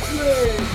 [0.00, 0.66] Wrestling!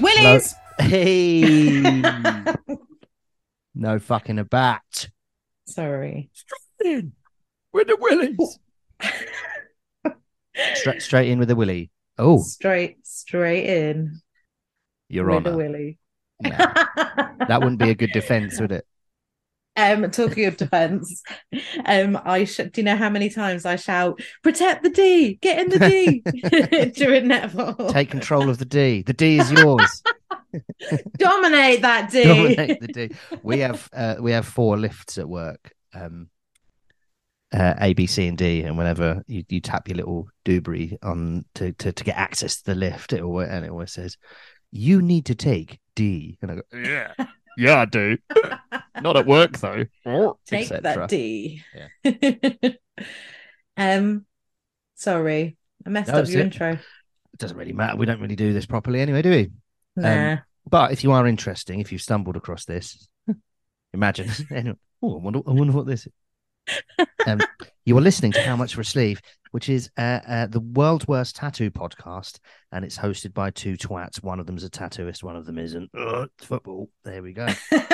[0.00, 0.54] Willies.
[0.80, 1.80] Hey,
[3.76, 5.08] no fucking a bat.
[5.68, 6.30] Sorry.
[6.32, 7.12] Straight in
[7.72, 8.36] with the Willies!
[8.40, 10.10] Oh.
[10.74, 11.90] Straight, straight in with the willy.
[12.18, 14.20] Oh, Straight, straight in.
[15.08, 15.56] Your with a Honour.
[15.56, 15.98] willy.
[16.42, 16.50] Nah,
[17.46, 18.84] that wouldn't be a good defence, would it?
[19.76, 21.22] Um, talking of defence,
[21.84, 25.58] um, I sh- do you know how many times I shout, "Protect the D, get
[25.58, 26.20] in the D"
[26.94, 27.92] during netball.
[27.92, 29.02] Take control of the D.
[29.02, 30.02] The D is yours.
[31.18, 32.24] Dominate that D.
[32.24, 33.10] Dominate the D.
[33.42, 35.72] We have uh, we have four lifts at work.
[35.92, 36.28] Um,
[37.52, 41.44] uh, A, B, C, and D, and whenever you, you tap your little doobry on
[41.54, 44.16] to, to to get access to the lift, it always, and it always says,
[44.72, 47.12] "You need to take D," and I go, Yeah.
[47.56, 48.18] Yeah, I do.
[49.00, 49.84] Not at work, though.
[50.46, 51.62] Take that D.
[52.04, 52.70] Yeah.
[53.76, 54.26] um,
[54.94, 56.44] sorry, I messed No, up your it.
[56.44, 56.72] intro.
[56.72, 57.96] It doesn't really matter.
[57.96, 59.50] We don't really do this properly anyway, do we?
[59.96, 60.38] Nah.
[60.68, 63.08] But if you are interesting, if you've stumbled across this,
[63.92, 64.30] imagine.
[64.50, 67.06] anyway, oh, I wonder, I wonder what this is.
[67.26, 67.40] Um,
[67.84, 71.06] you are listening to How Much for a Sleeve, which is uh, uh, the world's
[71.06, 72.38] worst tattoo podcast,
[72.72, 74.22] and it's hosted by two twats.
[74.22, 75.90] One of them's a tattooist, one of them isn't.
[75.96, 76.88] Ugh, football.
[77.04, 77.46] There we go.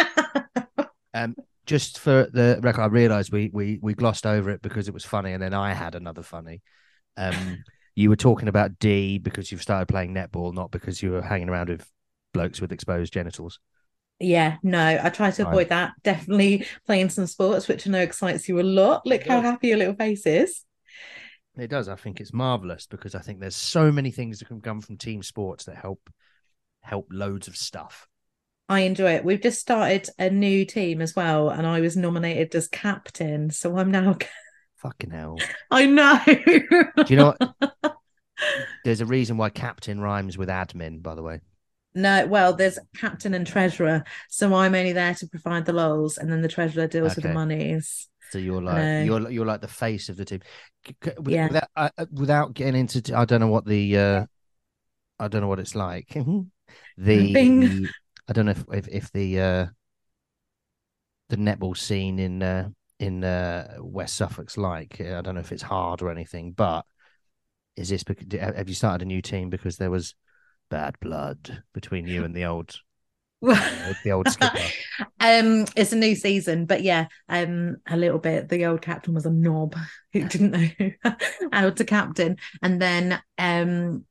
[1.13, 1.35] Um,
[1.67, 5.05] just for the record, I realised we we we glossed over it because it was
[5.05, 6.63] funny, and then I had another funny.
[7.17, 11.23] Um, you were talking about D because you've started playing netball, not because you were
[11.23, 11.89] hanging around with
[12.33, 13.59] blokes with exposed genitals.
[14.21, 15.93] Yeah, no, I try to avoid that.
[16.05, 19.07] Definitely playing some sports, which I know excites you a lot.
[19.07, 20.65] Look how happy your little face is.
[21.59, 21.89] It does.
[21.89, 24.99] I think it's marvelous because I think there's so many things that can come from
[24.99, 26.11] team sports that help
[26.83, 28.09] help loads of stuff.
[28.69, 29.25] I enjoy it.
[29.25, 33.51] We've just started a new team as well, and I was nominated as captain.
[33.51, 34.17] So I'm now.
[34.77, 35.39] Fucking hell.
[35.71, 36.21] I know.
[36.25, 37.97] Do you know what?
[38.85, 41.41] There's a reason why captain rhymes with admin, by the way.
[41.95, 44.05] No, well, there's captain and treasurer.
[44.29, 47.31] So I'm only there to provide the lols, and then the treasurer deals with the
[47.31, 47.35] Okay.
[47.35, 48.09] monies.
[48.31, 50.41] So you're like you're you're like the face of the team.
[50.87, 51.49] C- c- with- Yeah.
[51.49, 54.27] Without, uh, uh, without getting into, t- I don't know what the, uh,
[55.19, 56.09] I don't know what it's like.
[56.97, 57.89] the Bing.
[58.29, 59.67] I don't know if if, if the uh,
[61.29, 62.69] the netball scene in uh,
[62.99, 65.01] in uh, West Suffolk's like.
[65.01, 66.85] I don't know if it's hard or anything, but
[67.77, 70.15] is this because have you started a new team because there was
[70.71, 72.81] bad blood between you and the old
[73.43, 74.73] the old skipper?
[75.21, 78.49] um, it's a new season, but yeah, um, a little bit.
[78.49, 79.77] The old captain was a knob
[80.13, 81.13] who didn't know
[81.53, 84.05] how to captain, and then um,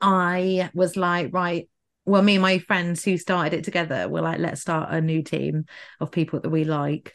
[0.00, 1.68] I was like, right.
[2.04, 5.22] Well, me and my friends who started it together were like, let's start a new
[5.22, 5.66] team
[6.00, 7.14] of people that we like,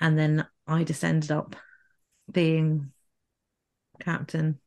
[0.00, 1.56] and then I just ended up
[2.30, 2.92] being
[4.00, 4.58] captain.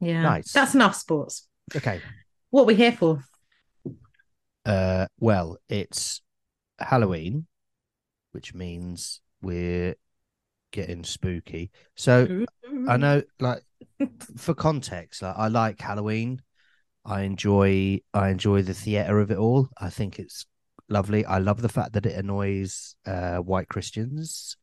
[0.00, 0.52] Yeah, Nice.
[0.52, 1.48] that's enough sports.
[1.74, 2.00] Okay.
[2.50, 3.22] What are we here for?
[4.64, 6.20] Uh, well, it's
[6.78, 7.46] Halloween,
[8.32, 9.96] which means we're
[10.70, 11.70] getting spooky.
[11.96, 12.46] So
[12.88, 13.62] I know, like,
[14.36, 16.42] for context, like, I like Halloween.
[17.04, 19.68] I enjoy, I enjoy the theater of it all.
[19.78, 20.46] I think it's
[20.88, 21.24] lovely.
[21.24, 24.56] I love the fact that it annoys uh, white Christians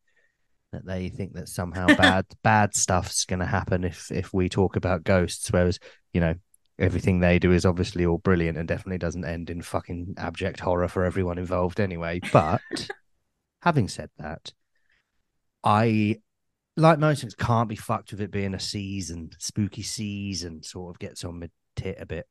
[0.72, 4.76] that they think that somehow bad bad stuff's going to happen if if we talk
[4.76, 5.80] about ghosts, whereas
[6.14, 6.36] you know
[6.80, 10.88] everything they do is obviously all brilliant and definitely doesn't end in fucking abject horror
[10.88, 12.20] for everyone involved anyway.
[12.32, 12.62] But
[13.62, 14.54] having said that,
[15.64, 16.22] I
[16.78, 21.00] like most things can't be fucked with it being a season, spooky season, sort of
[21.00, 22.26] gets on my tit a bit.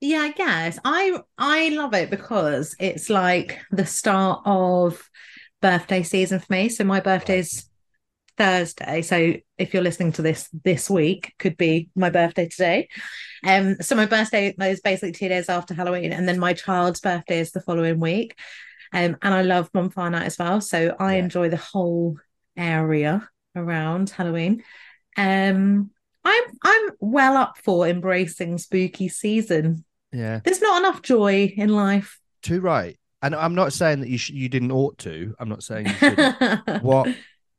[0.00, 5.08] Yeah, I guess I I love it because it's like the start of
[5.60, 6.68] birthday season for me.
[6.68, 7.67] So my birthday's
[8.38, 9.02] Thursday.
[9.02, 12.88] So if you're listening to this this week, could be my birthday today.
[13.44, 17.40] Um, so my birthday is basically two days after Halloween, and then my child's birthday
[17.40, 18.38] is the following week.
[18.92, 20.60] Um, and I love bonfire night as well.
[20.60, 21.24] So I Yeah.
[21.24, 22.16] enjoy the whole
[22.56, 24.62] area around Halloween.
[25.16, 25.90] Um,
[26.24, 29.84] I'm I'm well up for embracing spooky season.
[30.12, 32.18] Yeah, There's not enough joy in life.
[32.42, 32.98] too right.
[33.20, 35.34] And I'm not saying that you sh- you didn't ought to.
[35.40, 36.18] I'm not saying you should.
[36.82, 37.08] what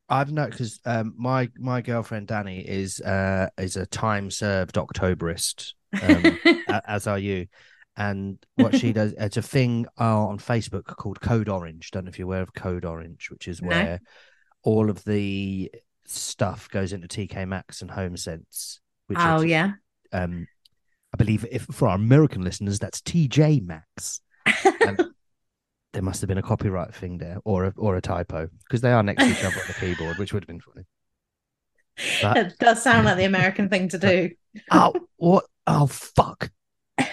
[0.09, 5.73] I've noticed because um, my my girlfriend Danny is uh is a time served Octoberist,
[6.01, 6.39] um,
[6.87, 7.47] as are you.
[7.95, 11.91] And what she does, it's a thing uh, on Facebook called Code Orange.
[11.91, 13.67] Don't know if you're aware of Code Orange, which is No.
[13.67, 14.01] where
[14.63, 15.69] all of the
[16.05, 18.79] stuff goes into TK Maxx and Home Sense.
[19.07, 19.73] Which oh are, yeah.
[20.13, 20.47] um,
[21.13, 24.21] I believe if for our American listeners, that's TJ Maxx.
[25.93, 28.91] there must have been a copyright thing there or a, or a typo because they
[28.91, 30.85] are next to each other on the keyboard, which would have been funny.
[32.21, 34.29] But- It does sound like the American thing to do.
[34.71, 35.45] oh, what?
[35.67, 36.51] Oh, fuck.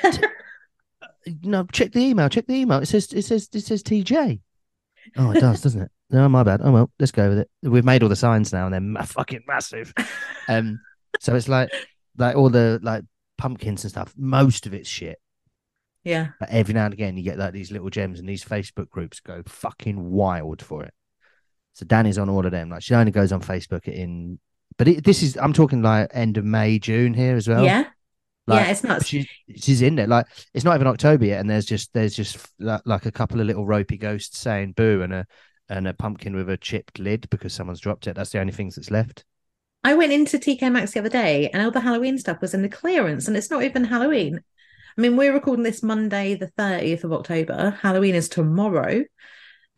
[1.43, 2.28] No, check the email.
[2.28, 2.78] Check the email.
[2.78, 4.40] It says it says it says TJ.
[5.17, 5.90] Oh, it does, doesn't it?
[6.11, 6.61] No, my bad.
[6.62, 7.50] Oh well, let's go with it.
[7.62, 9.93] We've made all the signs now, and they're ma- fucking massive.
[10.49, 10.78] Um,
[11.19, 11.70] so it's like
[12.17, 13.02] like all the like
[13.37, 14.14] pumpkins and stuff.
[14.17, 15.19] Most of it's shit,
[16.06, 16.29] Yeah.
[16.38, 19.19] but every now and again you get like these little gems, and these Facebook groups
[19.19, 20.94] go fucking wild for it.
[21.75, 22.70] So Danny's on all of them.
[22.70, 24.38] Like she only goes on Facebook in,
[24.79, 27.64] but it, this is I'm talking like end of May, June here as well.
[27.64, 27.87] yeah.
[28.47, 29.05] Like, yeah, it's not.
[29.05, 30.06] She, she's in there.
[30.06, 33.41] Like it's not even October yet, and there's just there's just like, like a couple
[33.41, 35.26] of little ropey ghosts saying boo and a
[35.69, 38.14] and a pumpkin with a chipped lid because someone's dropped it.
[38.14, 39.25] That's the only things that's left.
[39.82, 42.62] I went into TK Maxx the other day and all the Halloween stuff was in
[42.62, 44.41] the clearance and it's not even Halloween.
[44.97, 47.79] I mean, we're recording this Monday, the 30th of October.
[47.83, 49.05] Halloween is tomorrow.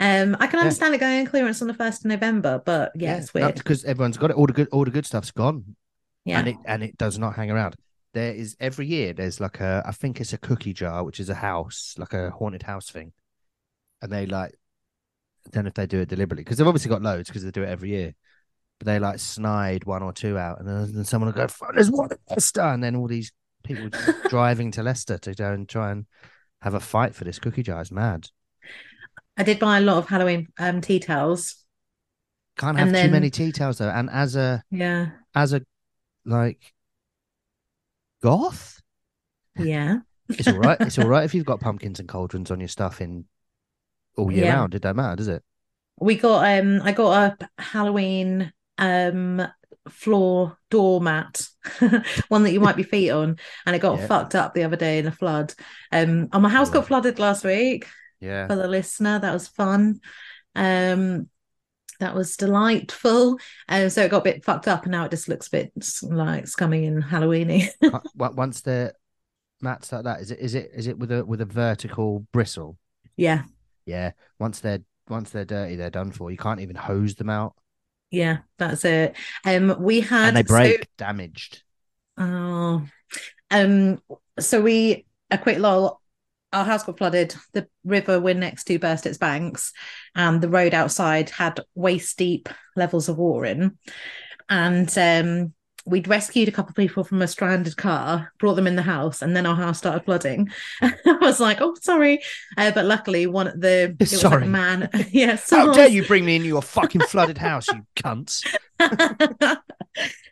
[0.00, 0.62] Um, I can Yeah.
[0.62, 3.56] understand it going on clearance on the 1st of November, but yeah, it's weird.
[3.56, 4.36] because everyone's got it.
[4.36, 5.74] All the good all the good stuff's gone,
[6.24, 6.38] yeah.
[6.38, 7.74] and it and it does not hang around.
[8.14, 11.28] There is every year there's like a I think it's a cookie jar, which is
[11.28, 13.12] a house, like a haunted house thing,
[14.00, 14.54] and they like
[15.46, 17.50] I don't know if they do it deliberately because they've obviously got loads because they
[17.50, 18.14] do it every year.
[18.78, 21.90] But they like snide one or two out, and then, then someone will go, "There's
[21.90, 23.32] one in Leicester," and then all these
[23.68, 23.90] people
[24.28, 26.06] driving to Leicester to go and try and
[26.62, 27.80] have a fight for this cookie jar.
[27.80, 28.28] It's mad.
[29.36, 31.64] I did buy a lot of Halloween um, tea towels.
[32.56, 33.88] Can't have And too then- many tea towels though.
[33.90, 35.10] And as a Yeah.
[35.34, 35.62] as a
[36.24, 36.72] like
[38.22, 38.80] goth,
[39.56, 39.98] Yeah.
[40.28, 40.80] it's all right.
[40.80, 43.26] it's all right if you've got pumpkins and cauldrons on your stuff in
[44.16, 44.54] all year Yeah.
[44.54, 44.74] round.
[44.74, 45.44] It don't matter, does it?
[46.00, 49.46] We got um I got a Halloween um
[49.88, 51.40] floor doormat,
[52.28, 54.06] one that you wipe your feet on, and it got Yeah.
[54.06, 55.54] fucked up the other day in a flood.
[55.92, 57.86] Um and my house got flooded last week
[58.20, 58.46] Yeah.
[58.46, 59.18] for the listener.
[59.18, 60.00] That was fun.
[60.54, 61.28] Um
[62.00, 63.38] that was delightful.
[63.68, 65.72] Um, so it got a bit fucked up and now it just looks a bit
[66.02, 67.68] like scummy and Halloweeny.
[68.14, 68.92] Once they're
[69.60, 72.78] mats like that, is it is it is it with a with a vertical bristle?
[73.16, 73.42] yeah,
[73.84, 74.12] Yeah.
[74.38, 76.30] Once they're once they're dirty, they're done for.
[76.30, 77.54] You can't even hose them out,
[78.10, 79.16] yeah, that's it.
[79.44, 81.62] Um we had and they so- break damaged.
[82.16, 82.84] Oh,
[83.50, 84.02] um,
[84.40, 86.00] so we a quick lull.
[86.52, 87.34] Our house got flooded.
[87.52, 89.72] The river we're next to burst its banks,
[90.14, 93.78] and the road outside had waist deep levels of water in.
[94.48, 95.52] And um,
[95.86, 99.22] we'd rescued a couple of people from a stranded car, brought them in the house,
[99.22, 100.50] and then our house started flooding.
[100.82, 102.20] I was like, "Oh, sorry,"
[102.56, 104.44] uh, but luckily, one of the like Sorry.
[104.44, 104.90] a man.
[105.10, 108.44] yeah, How dare you bring me into your fucking flooded house, you cunts?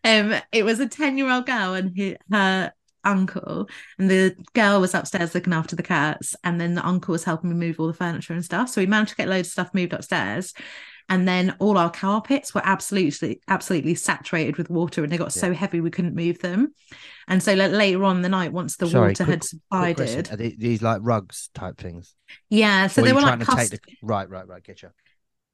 [0.05, 2.73] um, it was a 10 year old girl and he, her
[3.05, 3.69] uncle,
[3.99, 7.51] and the girl was upstairs looking after the cats, and then the uncle was helping
[7.51, 8.69] me move all the furniture and stuff.
[8.69, 10.53] So we managed to get loads of stuff moved upstairs.
[11.09, 15.53] And then all our carpets were absolutely, absolutely saturated with water, and they got so
[15.55, 16.75] heavy we couldn't move them.
[17.29, 20.27] And so like, later on in the night, once the Sorry, water quick- had subsided,
[20.39, 22.15] they, these like rugs type things?
[22.51, 22.89] yeah.
[22.89, 24.63] So Or they were like cust- the right, right, right.
[24.65, 24.91] Get you.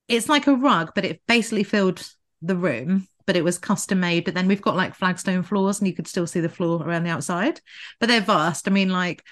[0.09, 2.09] it's like a rug, but it basically filled
[2.41, 4.25] the room, but it was custom made.
[4.25, 7.05] But then we've got like flagstone floors, and you could still see the floor around
[7.05, 7.61] the outside.
[8.01, 8.69] But they're vast.
[8.69, 9.23] I mean, like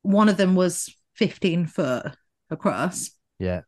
[0.00, 2.06] one of them was 15 foot
[2.50, 3.60] across, Yeah.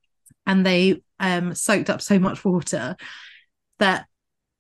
[0.47, 2.97] and they um soaked up so much water
[3.79, 4.07] that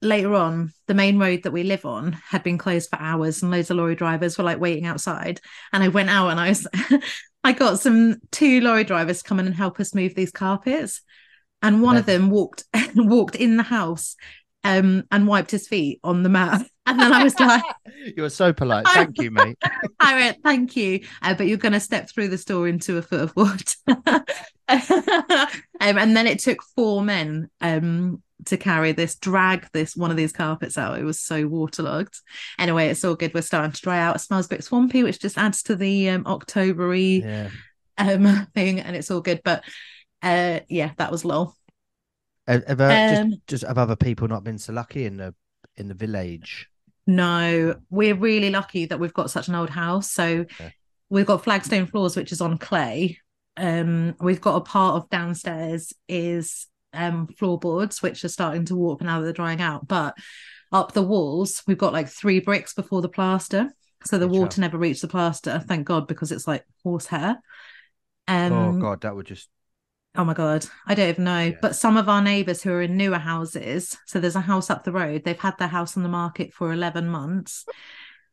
[0.03, 3.51] later on the main road that we live on had been closed for hours and
[3.51, 5.41] loads of lorry drivers were like waiting outside
[5.73, 6.67] and i went out and i was
[7.45, 11.01] i got some two lorry drivers to come in and help us move these carpets
[11.63, 14.17] and one of them walked walked in the house
[14.65, 17.63] um and wiped his feet on the mat and then i was like
[18.15, 18.87] You were so polite.
[18.87, 19.59] Thank you, mate.
[19.99, 23.03] I went, thank you, uh, but you're going to step through the store into a
[23.03, 24.25] foot of water.
[24.69, 25.49] um,
[25.81, 30.33] and then it took four men um, to carry this, drag this one of these
[30.33, 30.99] carpets out.
[30.99, 32.19] It was so waterlogged.
[32.59, 33.33] Anyway, it's all good.
[33.35, 34.17] We're starting to dry out.
[34.17, 37.51] It smells a bit swampy, which just adds to the um, Octobery Yeah.
[37.99, 39.41] um, thing, and it's all good.
[39.45, 39.65] But
[40.23, 41.55] uh, yeah, that was low.
[42.47, 45.35] Have, have, uh, Um, just, just have other people not been so lucky in the
[45.77, 46.69] in the village?
[47.07, 50.11] No, we're really lucky that we've got such an old house.
[50.11, 50.47] So
[51.09, 53.19] we've got flagstone floors, which is on clay.
[53.57, 59.01] Um, we've got a part of downstairs is um floorboards, which are starting to warp
[59.03, 59.87] now that they're drying out.
[59.89, 60.15] But
[60.73, 63.71] up the walls, we've got like three bricks before the plaster.
[64.05, 64.61] So the Good water job.
[64.61, 67.41] never reached the plaster, thank God, because it's like horsehair.
[68.29, 69.49] Um, oh God, that would just
[70.19, 71.51] Oh my God, I don't even know.
[71.51, 71.59] Yeah.
[71.61, 74.83] But some of our neighbours who are in newer houses, so there's a house up
[74.85, 77.67] the road, they've had their house on the market for 11 months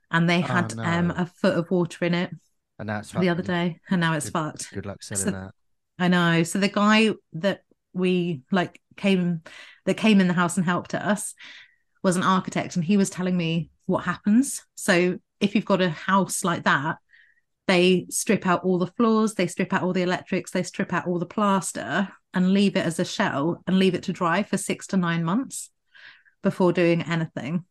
[0.09, 2.31] and they Oh, had um, a foot of water in it
[2.79, 4.73] and that's the other day and now it's Good- fucked.
[4.73, 5.51] Good luck selling So- that.
[5.99, 6.41] I know.
[6.43, 7.61] So the guy that
[7.93, 9.41] we like came
[9.85, 11.35] that came in the house and helped us
[12.01, 14.63] was an architect and he was telling me what happens.
[14.75, 16.97] So if you've got a house like that,
[17.67, 21.05] they strip out all the floors, they strip out all the electrics, they strip out
[21.07, 24.57] all the plaster and leave it as a shell and leave it to dry for
[24.57, 25.69] six to nine months
[26.41, 27.63] before doing anything.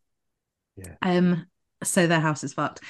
[0.77, 0.95] Yeah.
[1.03, 1.47] Um,
[1.83, 2.81] so their house is fucked.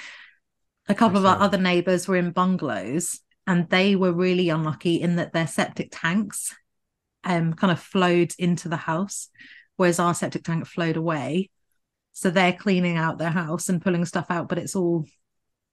[0.88, 5.16] A couple of our other neighbors were in bungalows and they were really unlucky in
[5.16, 6.54] that their septic tanks
[7.24, 9.28] um kind of flowed into the house,
[9.76, 11.50] whereas our septic tank flowed away.
[12.12, 15.06] So they're cleaning out their house and pulling stuff out, but it's all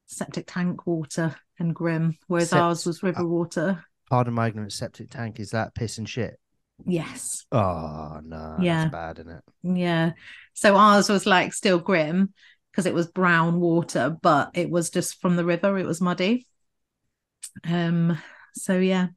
[0.06, 3.84] septic tank water and grim, whereas Sept- ours was river water.
[4.10, 4.76] Pardon my ignorance.
[4.76, 6.40] Septic tank is that piss and shit?
[6.86, 7.46] Yes.
[7.52, 8.82] Oh no, Yeah.
[8.84, 9.44] that's bad, isn't it?
[9.64, 10.12] Yeah.
[10.54, 12.34] So ours was like still grim
[12.80, 15.78] because it was brown water, but it was just from the river.
[15.78, 16.48] It was muddy.
[17.66, 18.18] Um.
[18.56, 19.08] So yeah,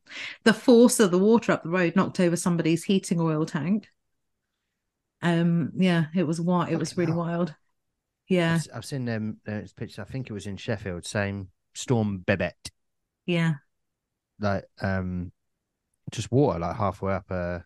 [0.42, 3.86] the force of the water up the road knocked over somebody's heating oil tank.
[5.22, 5.70] Um.
[5.76, 6.70] Yeah, it was wild.
[6.70, 7.54] It was really wild.
[8.28, 8.56] Yeah.
[8.56, 10.00] I've, I've seen them uh, pictures.
[10.00, 11.06] I think it was in Sheffield.
[11.06, 12.72] Same storm Babet,
[13.26, 13.54] Yeah.
[14.40, 15.30] like um,
[16.10, 17.64] just water like halfway up a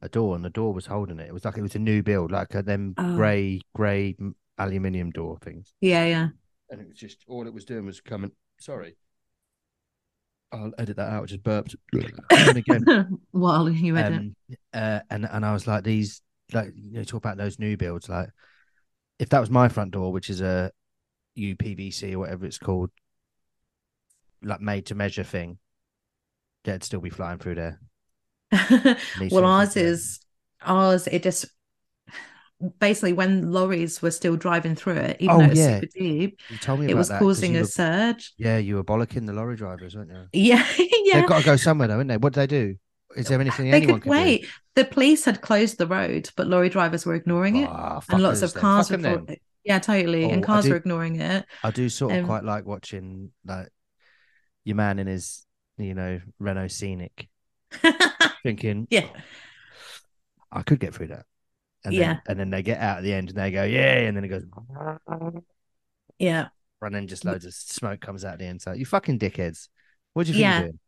[0.00, 1.28] a door, and the door was holding it.
[1.28, 3.14] It was like it was a new build, like a, them Oh.
[3.16, 4.16] grey grey
[4.58, 5.74] aluminium door things.
[5.80, 6.04] Yeah.
[6.06, 6.28] Yeah.
[6.70, 8.32] and it was just all it was doing was coming.
[8.60, 8.96] Sorry,
[10.52, 11.28] I'll edit that out.
[11.28, 11.74] Just burped.
[11.92, 14.18] and again, While you read it.
[14.18, 14.36] um,
[14.72, 18.08] uh, and and I was like, these like you know, talk about those new builds.
[18.08, 18.30] Like,
[19.18, 20.70] if that was my front door, which is a
[21.36, 22.90] UPVC or whatever it's called,
[24.42, 25.58] like made to measure thing,
[26.64, 27.80] they'd still be flying through there.
[29.30, 30.20] Well, ours is
[30.62, 31.08] ours.
[31.08, 31.46] It just
[32.78, 35.80] basically when lorries were still driving through it, even Oh, though it's yeah.
[35.80, 38.32] super deep, You told me it was that causing a were- surge.
[38.38, 40.28] Yeah, you were bollocking the lorry drivers, weren't you?
[40.32, 41.20] Yeah, yeah.
[41.20, 42.16] They've got to go somewhere, though, haven't they?
[42.16, 42.76] What do they do?
[43.16, 44.18] Is there anything They anyone could can do?
[44.18, 44.46] wait.
[44.74, 48.42] The police had closed the road, but lorry drivers were ignoring it, Ah, and lots
[48.42, 49.24] of cars were.
[49.64, 51.44] Yeah, totally, Oh, and cars do- were ignoring it.
[51.62, 53.68] I do sort of Um, quite like watching like
[54.64, 55.46] your man in his,
[55.78, 57.28] you know, Renault Scenic,
[58.42, 59.20] thinking, yeah, "Oh,
[60.52, 61.24] I could get through that.
[61.84, 62.00] And Yeah.
[62.00, 64.24] then, and then they get out at the end and they go, yeah, and then
[64.24, 64.44] it goes,
[66.18, 66.48] yeah.
[66.80, 68.62] and then just loads of smoke comes out the end.
[68.62, 69.68] So you fucking dickheads.
[70.12, 70.78] What do you think Yeah.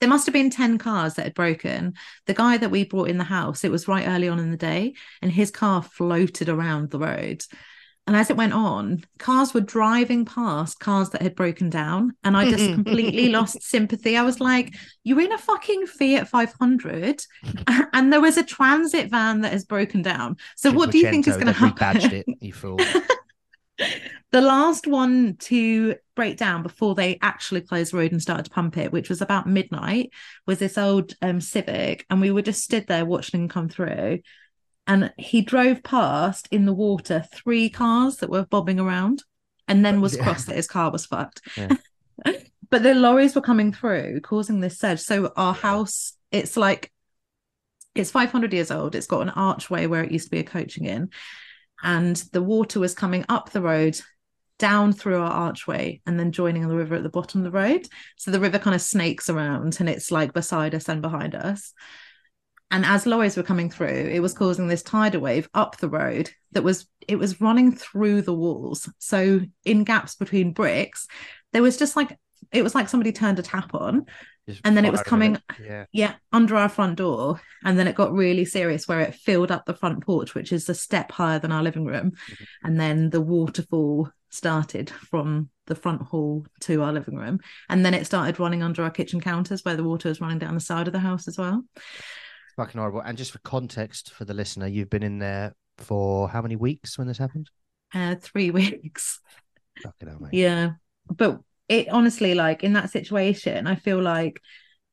[0.00, 1.94] There must have been 10 cars that had broken.
[2.26, 4.56] The guy that we brought in the house, it was right early on in the
[4.56, 7.44] day, and his car floated around the road.
[8.06, 12.14] And as it went on, cars were driving past cars that had broken down.
[12.22, 14.16] And I just completely lost sympathy.
[14.16, 17.24] I was like, you're in a fucking Fiat 500,
[17.94, 20.36] and there was a transit van that has broken down.
[20.56, 21.78] So, what do you think is going to happen?
[21.78, 22.78] rebadged it, you fool.
[24.32, 28.50] the last one to break down before they actually closed the road and started to
[28.50, 30.10] pump it, which was about midnight,
[30.46, 34.20] was this old um, Civic, and we were just stood there watching him come through.
[34.86, 39.22] And he drove past in the water three cars that were bobbing around,
[39.66, 40.24] and then was Yeah.
[40.24, 41.40] cross that his car was fucked.
[41.56, 41.76] Yeah.
[42.70, 45.00] but the lorries were coming through, causing this surge.
[45.00, 46.90] So our house, it's like
[47.94, 48.94] it's 500 years old.
[48.94, 51.10] It's got an archway where it used to be a coaching inn,
[51.82, 53.98] and the water was coming up the road
[54.58, 57.88] down through our archway and then joining the river at the bottom of the road
[58.16, 61.74] so the river kind of snakes around and it's like beside us and behind us
[62.70, 66.30] and as lorries were coming through it was causing this tidal wave up the road
[66.52, 71.06] that was it was running through the walls so in gaps between bricks
[71.52, 72.16] there was just like
[72.52, 74.04] it was like somebody turned a tap on
[74.46, 75.42] Just And then it was coming- it.
[75.64, 75.84] Yeah.
[75.92, 77.40] yeah, under our front door.
[77.64, 80.68] And then it got really serious where it filled up the front porch, which is
[80.68, 82.10] a step higher than our living room.
[82.10, 82.46] Mhm.
[82.62, 87.40] And then the waterfall started from the front hall to our living room.
[87.70, 90.52] And then it started running under our kitchen counters where the water was running down
[90.54, 91.64] the side of the house as well.
[92.56, 93.00] Fucking horrible.
[93.00, 96.96] And just for context for the listener, you've been in there for how many weeks
[96.96, 97.50] when this happened?
[97.92, 99.20] Uh, three weeks.
[99.82, 100.34] Fucking hell, mate.
[100.34, 100.72] Yeah.
[101.08, 104.40] But it honestly, like in that situation, I feel like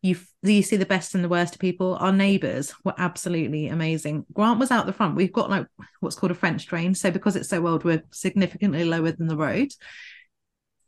[0.01, 1.95] you you see the best and the worst of people.
[1.95, 4.25] Our neighbours were absolutely amazing.
[4.33, 5.15] Grant was out the front.
[5.15, 5.67] We've got like
[5.99, 6.95] what's called a French drain.
[6.95, 9.69] So because it's so old, we're significantly lower than the road.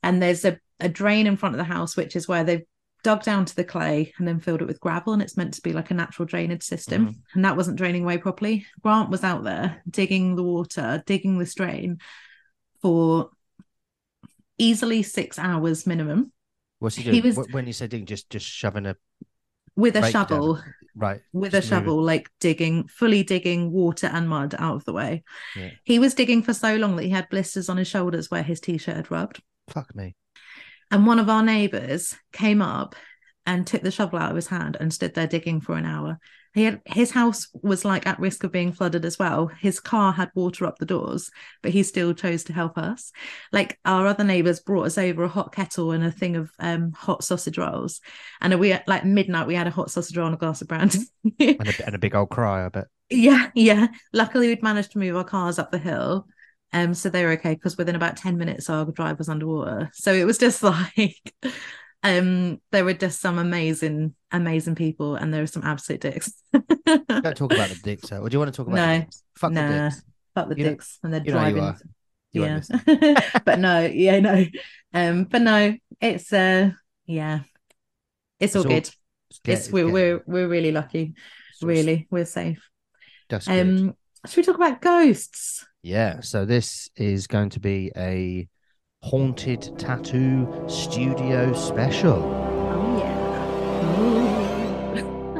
[0.01, 2.65] And there's a, a drain in front of the house, which is where they've
[3.03, 5.13] dug down to the clay and then filled it with gravel.
[5.13, 7.07] And it's meant to be like a natural drainage system.
[7.07, 7.19] Mm-hmm.
[7.35, 8.65] And that wasn't draining away properly.
[8.81, 11.99] Grant was out there digging the water, digging this drain
[12.81, 13.29] for
[14.57, 16.31] easily six hours minimum
[16.79, 18.95] What's he doing He was- When you say digging, just just shoving a
[19.75, 20.61] with a rake down- shovel
[20.95, 21.21] right.
[21.31, 21.69] with a just it.
[21.69, 25.23] shovel like digging fully digging water and mud out of the way
[25.55, 25.71] Yeah.
[25.83, 28.59] he was digging for so long that he had blisters on his shoulders where his
[28.59, 30.15] t-shirt had rubbed Fuck me.
[30.91, 32.95] And one of our neighbors came up
[33.45, 36.19] and took the shovel out of his hand and stood there digging for an hour.
[36.53, 39.47] He had his house was like at risk of being flooded as well.
[39.47, 41.31] His car had water up the doors,
[41.63, 43.11] but he still chose to help us.
[43.51, 46.91] Like our other neighbors brought us over a hot kettle and a thing of um,
[46.91, 48.01] hot sausage rolls,
[48.39, 50.67] and we at like midnight we had a hot sausage roll and a glass of
[50.67, 50.99] brandy.
[51.39, 52.85] and, a, and a big old cry, I bet.
[53.09, 53.87] Yeah, yeah.
[54.13, 56.27] Luckily, we'd managed to move our cars up the hill.
[56.73, 59.89] Um, so they were okay because within about 10 minutes our drive was underwater.
[59.93, 61.15] So it was just like
[62.03, 66.33] um there were just some amazing, amazing people and there were some absolute dicks.
[66.51, 69.23] Don't talk about the dicks, or do you want to talk about No, the dicks?
[69.37, 69.67] Fuck nah.
[69.67, 70.03] the dicks.
[70.35, 71.63] Fuck the You know- and they're you you driving.
[71.63, 71.77] are.
[72.31, 73.29] You yeah.
[73.45, 74.45] but no, yeah, no.
[74.93, 76.71] Um, but no, it's uh
[77.05, 77.41] yeah.
[78.39, 78.89] It's, all all- good.
[79.29, 81.13] It's get- It's we're we're we're really lucky.
[81.61, 82.07] Really.
[82.09, 82.67] We're safe.
[83.29, 83.59] That's good.
[83.61, 85.65] Um should we talk about ghosts?
[85.83, 88.47] Yeah, so this is going to be a
[89.01, 92.23] haunted tattoo studio special.
[92.23, 93.33] Oh yeah.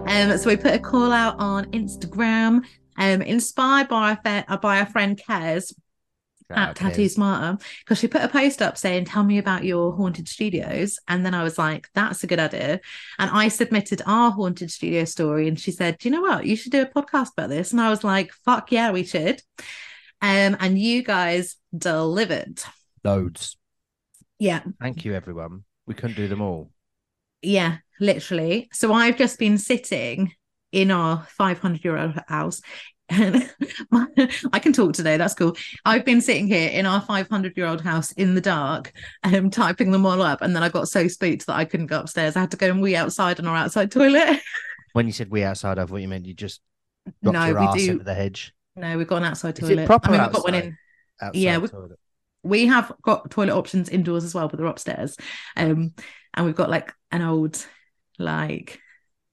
[0.05, 2.65] Um, so we put a call out on Instagram,
[2.97, 5.73] um, inspired by our, fe- uh, by our friend Kez
[6.49, 10.27] at Tattoo Smarter, because she put a post up saying, "Tell me about your haunted
[10.27, 12.81] studios," and then I was like, "That's a good idea."
[13.17, 16.45] And I submitted our haunted studio story, and she said, "Do you know what?
[16.45, 19.41] You should do a podcast about this." And I was like, "Fuck yeah, we should."
[20.23, 22.61] Um, and you guys delivered.
[23.03, 23.57] Loads.
[24.39, 25.65] Yeah, Thank you, everyone.
[25.85, 26.71] We couldn't do them all.
[27.41, 28.69] Yeah, literally.
[28.71, 30.33] So I've just been sitting
[30.71, 32.61] in our 500 euro house.
[33.09, 33.49] And
[33.91, 34.07] my,
[34.53, 35.17] I can talk today.
[35.17, 35.57] That's cool.
[35.83, 39.91] I've been sitting here in our 500 year old house in the dark, um, typing
[39.91, 40.41] them all up.
[40.41, 42.37] And then I got so spooked that I couldn't go upstairs.
[42.37, 44.39] I had to go and wee outside on our outside toilet.
[44.93, 46.61] When you said we outside, I thought you meant you just
[47.21, 47.91] dropped no, your ass do.
[47.91, 48.53] into the hedge.
[48.75, 49.85] No, we've got an outside Is it toilet.
[49.85, 50.77] proper I mean, we've got one in.
[51.21, 51.99] Outside Yeah, we- toilet.
[52.45, 55.15] We have got toilet options indoors as well, but they're upstairs.
[55.55, 55.93] Um,
[56.33, 57.65] and we've got like an old,
[58.19, 58.81] like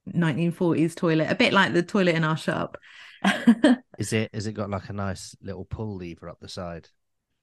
[0.08, 2.76] 1940s toilet, a bit like the toilet in our shop.
[3.98, 4.30] Is it?
[4.32, 6.88] Is it got like a nice little pull lever up the side?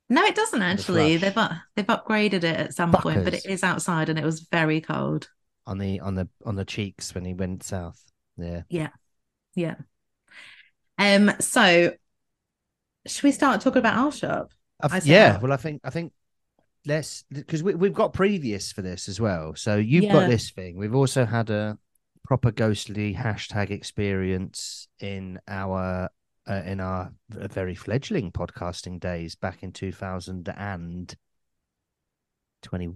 [0.10, 1.18] No, it doesn't actually.
[1.18, 1.22] flush.
[1.22, 4.48] They've up, they've upgraded it at some point, but it is outside and it was
[4.50, 5.28] very cold.
[5.66, 8.02] on the on the on the cheeks when he went south.
[8.38, 8.62] Yeah.
[8.70, 8.90] Yeah.
[9.54, 9.76] Yeah.
[10.98, 11.32] Um.
[11.40, 11.94] So,
[13.06, 14.52] should we start talking about our shop?
[15.04, 15.34] Yeah.
[15.34, 15.42] that.
[15.42, 16.14] Well, I think I think
[16.86, 19.56] let's because we we've got previous for this as well.
[19.56, 20.14] So you've Yeah.
[20.14, 20.78] got this thing.
[20.78, 21.78] We've also had a
[22.24, 26.10] proper ghostly hashtag experience in our
[26.48, 31.16] uh, in our very fledgling podcasting days back in two thousand and
[32.62, 32.90] twenty.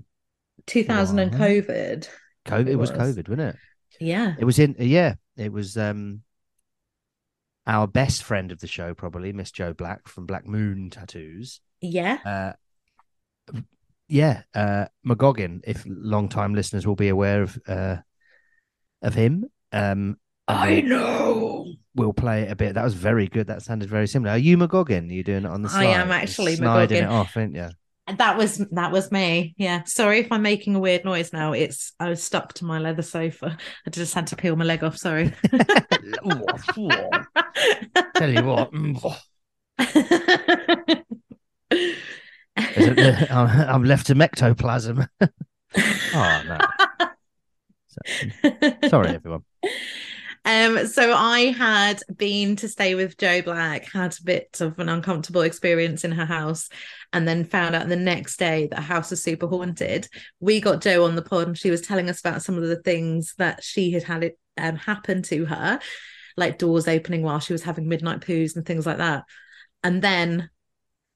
[0.68, 1.32] 2000 and.
[1.34, 2.08] COVID.
[2.46, 2.68] COVID.
[2.68, 3.00] It was was.
[3.00, 3.56] COVID, wasn't it?
[4.00, 4.36] Yeah.
[4.40, 6.22] It was in yeah, it was um
[7.71, 11.62] our best friend of the show, probably, Miss Joe Black from Black Moon Tattoos.
[11.81, 12.17] Yeah.
[12.25, 12.53] Uh
[14.07, 17.97] yeah, uh McGoggin, if long time listeners will be aware of uh
[19.01, 19.45] of him.
[19.71, 20.17] Um
[20.49, 21.67] we'll- know.
[21.93, 22.75] We'll play it a bit.
[22.75, 23.47] That was very good.
[23.47, 24.31] That sounded very similar.
[24.31, 25.10] Are you McGoggin?
[25.10, 25.89] Are you doing it on the screen?
[25.89, 26.91] I am You're actually McGoggin.
[26.91, 27.69] it off, aren't you?
[28.17, 29.54] That was that was me.
[29.58, 29.84] Yeah.
[29.86, 31.54] Sorry if I'm making a weird noise now.
[31.54, 33.58] It's I was stuck to my leather sofa.
[33.86, 34.97] I just had to peel my leg off.
[34.97, 35.32] Sorry.
[38.15, 39.15] Tell you what, mm,
[42.58, 43.28] a-
[43.69, 45.08] I'm left to mectoplasm.
[45.21, 46.58] oh no.
[47.88, 49.43] So- Sorry, everyone.
[50.43, 54.89] Um, so I had been to stay with Joe Black, had a bit of an
[54.89, 56.67] uncomfortable experience in her house,
[57.13, 60.08] and then found out the next day that her house was super haunted.
[60.39, 62.82] We got Joe on the pod, and she was telling us about some of the
[62.82, 65.80] things that she had had it um, happen to her,
[66.38, 69.25] like doors opening while she was having midnight poos and things like that.
[69.84, 70.49] And then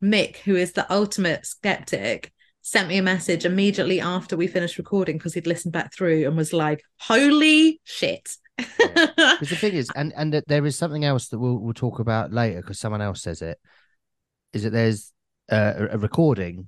[0.04, 5.18] Mick, who is the ultimate skeptic, sent me a message immediately after we finished recording
[5.18, 10.14] because he'd listened back through and was like, "Holy shit!" Because the thing is, and
[10.16, 13.22] and that there is something else that we'll we'll talk about later because someone else
[13.22, 13.60] says it.
[14.54, 15.12] Is that there's
[15.52, 16.68] uh, a, a recording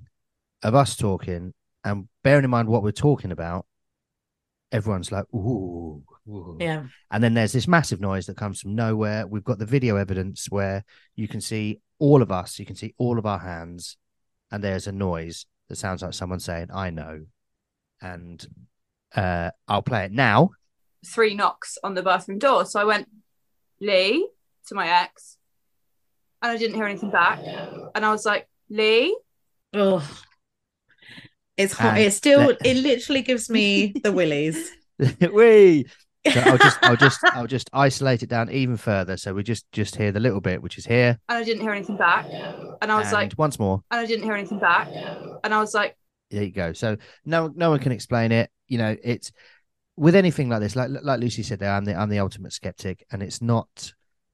[0.62, 3.66] of us talking, and bearing in mind what we're talking about,
[4.72, 6.84] everyone's like, "Ooh, ooh." yeah.
[7.10, 9.26] And then there's this massive noise that comes from nowhere.
[9.26, 10.84] We've got the video evidence where
[11.16, 13.96] you can see all of us, you can see all of our hands,
[14.50, 17.26] and there's a noise that sounds like someone saying, I know.
[18.00, 18.46] And
[19.14, 20.50] uh, I'll play it now.
[21.06, 22.64] Three knocks on the bathroom door.
[22.66, 23.08] So I went,
[23.80, 24.28] Lee,
[24.66, 25.36] to my ex,
[26.42, 27.40] and I didn't hear anything back.
[27.94, 29.16] And I was like, Lee,
[29.74, 30.06] Oh,
[31.56, 31.96] it's hot.
[31.96, 34.70] And It still, let- it literally gives me the willies.
[35.32, 35.86] Wee!
[36.32, 39.16] So I'll just I'll just I'll just isolate it down even further.
[39.16, 41.18] So we just just hear the little bit which is here.
[41.28, 42.26] and I didn't hear anything back.
[42.82, 43.82] And I was and like, once more.
[43.90, 44.90] and I didn't hear anything back.
[45.44, 45.96] And I was like,
[46.30, 46.72] There you go.
[46.72, 48.50] So no no one can explain it.
[48.66, 49.32] You know, it's
[49.98, 53.04] with anything like this, like like Lucy said, there, I'm the I'm the ultimate skeptic,
[53.10, 53.92] and it's not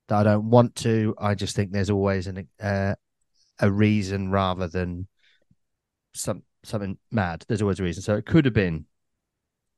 [0.09, 1.15] that I don't want to.
[1.19, 2.95] I just think there's always an uh,
[3.59, 5.09] a reason rather than
[6.13, 7.45] some something mad.
[7.49, 8.03] There's always a reason.
[8.03, 8.85] So it could have been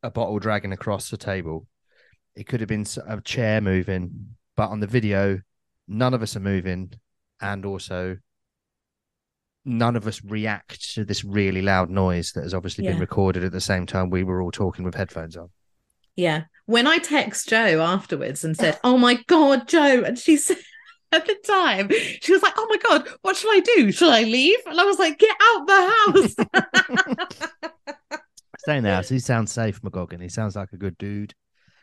[0.02, 1.68] a bottle dragging across the table.
[2.34, 5.40] It could have been a chair moving, but on the video,
[5.86, 6.92] none of us are moving,
[7.40, 8.18] and also
[9.64, 13.52] none of us react to this really loud noise that has obviously been recorded at
[13.52, 15.48] the same time we were all talking with headphones on.
[16.16, 16.44] Yeah.
[16.64, 20.56] When I text Joe afterwards and said, Oh my God, Joe, and she said
[21.12, 21.88] at the time,
[22.20, 23.92] she was like, Oh my God, what should I do?
[23.92, 24.58] Should I leave?
[24.66, 28.18] And I was like, Get out the house.
[28.58, 29.08] Stay in the house.
[29.08, 30.20] He sounds safe, McGoggin.
[30.20, 31.34] He sounds like a good dude.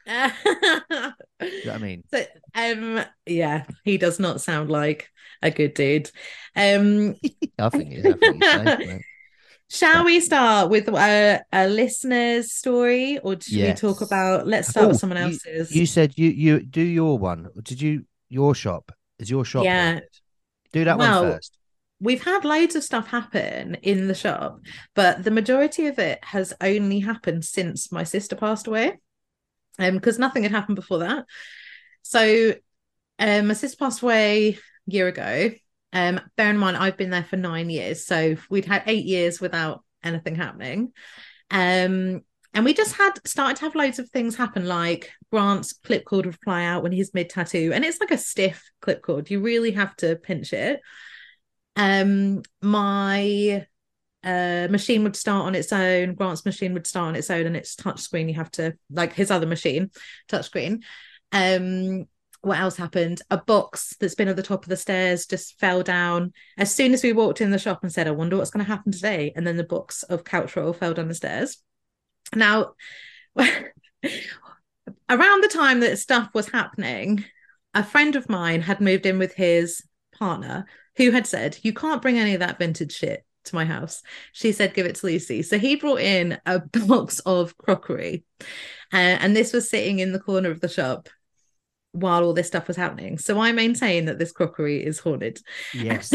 [0.06, 2.04] You know what I mean?
[2.14, 5.10] So, um, yeah, he does not sound like
[5.42, 6.12] a good dude.
[6.56, 7.16] Um,
[7.58, 9.02] I think he's, I think he's safe.
[9.70, 13.82] Shall we start with a, a listener's story, or should Yes.
[13.82, 14.48] we talk about?
[14.48, 15.76] Let's start Oh, with someone else's.
[15.76, 17.50] You said you you do your one.
[17.64, 18.92] Did you your shop?
[19.20, 19.64] Is your shop?
[19.64, 20.00] Yeah.
[20.72, 21.58] Do that Well, one first.
[22.00, 24.60] We've had loads of stuff happen in the shop,
[24.94, 29.00] but the majority of it has only happened since my sister passed away.
[29.80, 31.26] Um, because nothing had happened before that.
[32.02, 32.54] So
[33.20, 34.58] um my sister passed away a
[34.92, 35.52] year ago.
[35.94, 39.40] Um, bear in mind I've been there for nine years, so we'd had eight years
[39.40, 40.92] without anything happening.
[41.52, 42.22] Um,
[42.56, 46.26] and we just had started to have loads of things happen, like Grant's clip cord
[46.26, 49.30] would fly out when he's mid tattoo, and it's like a stiff clip cord.
[49.30, 50.82] You really have to pinch it.
[51.76, 53.66] Um, my
[54.24, 56.14] uh machine would start on its own.
[56.16, 58.30] Grant's machine would start on its own, and it's touch screen.
[58.30, 59.92] You have to like his other machine,
[60.28, 60.84] touch screen.
[61.32, 62.06] Um,
[62.44, 63.22] what else happened?
[63.32, 66.94] A box that's been at the top of the stairs just fell down as soon
[66.94, 69.32] as we walked in the shop and said, "I wonder what's going to happen today."
[69.36, 71.58] And then the box of couch roll fell down the stairs.
[72.36, 72.74] Now,
[73.36, 73.64] around
[75.44, 77.24] the time that stuff was happening,
[77.74, 79.84] a friend of mine had moved in with his
[80.18, 80.66] partner
[80.98, 84.02] who had said, You can't bring any of that vintage shit to my house.
[84.32, 85.42] She said, Give it to Lucy.
[85.42, 88.24] So he brought in a box of crockery.
[88.92, 91.10] Uh, and this was sitting in the corner of the shop
[91.94, 93.18] while all this stuff was happening.
[93.18, 95.40] So I maintain that this crockery is haunted.
[95.74, 96.12] Yes.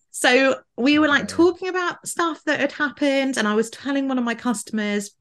[0.10, 4.18] so we were like talking about stuff that had happened, and I was telling one
[4.18, 5.12] of my customers,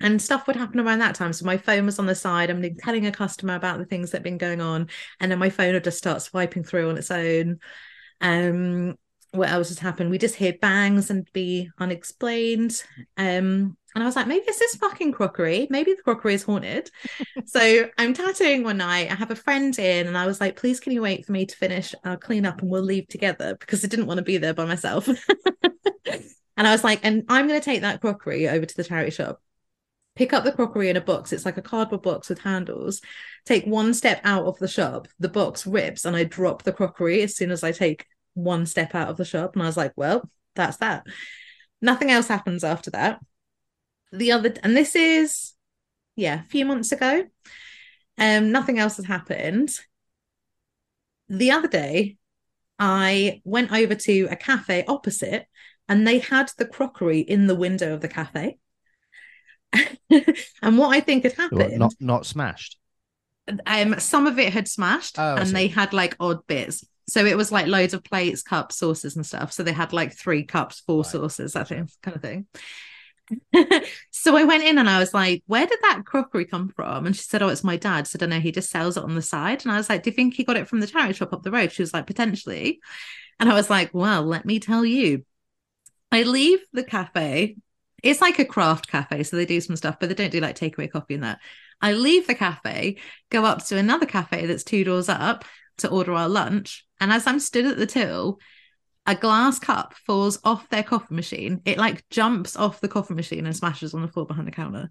[0.00, 1.32] and stuff would happen around that time.
[1.32, 2.50] So my phone was on the side.
[2.50, 4.88] I'm telling a customer about the things that have been going on,
[5.20, 7.58] and then my phone would just start swiping through on its own.
[8.20, 8.96] Um,
[9.32, 10.10] what else has happened?
[10.10, 12.82] We just hear bangs and be unexplained.
[13.16, 15.66] Um, and I was like, maybe this is fucking crockery.
[15.70, 16.90] Maybe the crockery is haunted.
[17.46, 19.10] so I'm tattooing one night.
[19.10, 21.46] I have a friend in, and I was like, please, can you wait for me
[21.46, 21.94] to finish?
[22.04, 24.66] I'll clean up and we'll leave together because I didn't want to be there by
[24.66, 25.08] myself.
[26.06, 29.10] and I was like, and I'm going to take that crockery over to the charity
[29.10, 29.42] shop.
[30.14, 31.32] Pick up the crockery in a box.
[31.32, 33.00] It's like a cardboard box with handles.
[33.46, 37.22] Take one step out of the shop, the box rips, and I drop the crockery
[37.22, 39.54] as soon as I take one step out of the shop.
[39.54, 41.06] And I was like, well, that's that.
[41.80, 43.20] Nothing else happens after that.
[44.12, 45.52] The other, and this is,
[46.16, 47.24] yeah, a few months ago.
[48.18, 49.70] Um, nothing else has happened.
[51.28, 52.18] The other day,
[52.78, 55.46] I went over to a cafe opposite,
[55.88, 58.58] and they had the crockery in the window of the cafe.
[59.72, 62.78] and what I think had happened, not not smashed.
[63.66, 66.84] um, some of it had smashed, Oh, and they had like odd bits.
[67.08, 69.52] So it was like loads of plates, cups, sauces, and stuff.
[69.52, 71.06] So they had like three cups, four Right.
[71.06, 72.46] sauces, that thing, kind of thing.
[74.10, 77.14] so I went in and I was like, "Where did that crockery come from?" And
[77.16, 78.40] she said, "Oh, it's my dad." So I don't know.
[78.40, 79.64] He just sells it on the side.
[79.64, 81.42] And I was like, "Do you think he got it from the charity shop up
[81.42, 82.80] the road?" She was like, "Potentially."
[83.40, 85.24] And I was like, "Well, let me tell you."
[86.12, 87.56] I leave the cafe.
[88.02, 90.58] It's like a craft cafe, so they do some stuff, but they don't do like
[90.58, 91.40] takeaway coffee and that.
[91.80, 92.98] I leave the cafe,
[93.30, 95.44] go up to another cafe that's two doors up
[95.78, 96.86] to order our lunch.
[97.02, 98.38] And as I'm stood at the till,
[99.06, 101.60] a glass cup falls off their coffee machine.
[101.64, 104.88] It like jumps off the coffee machine and smashes on the floor behind the counter.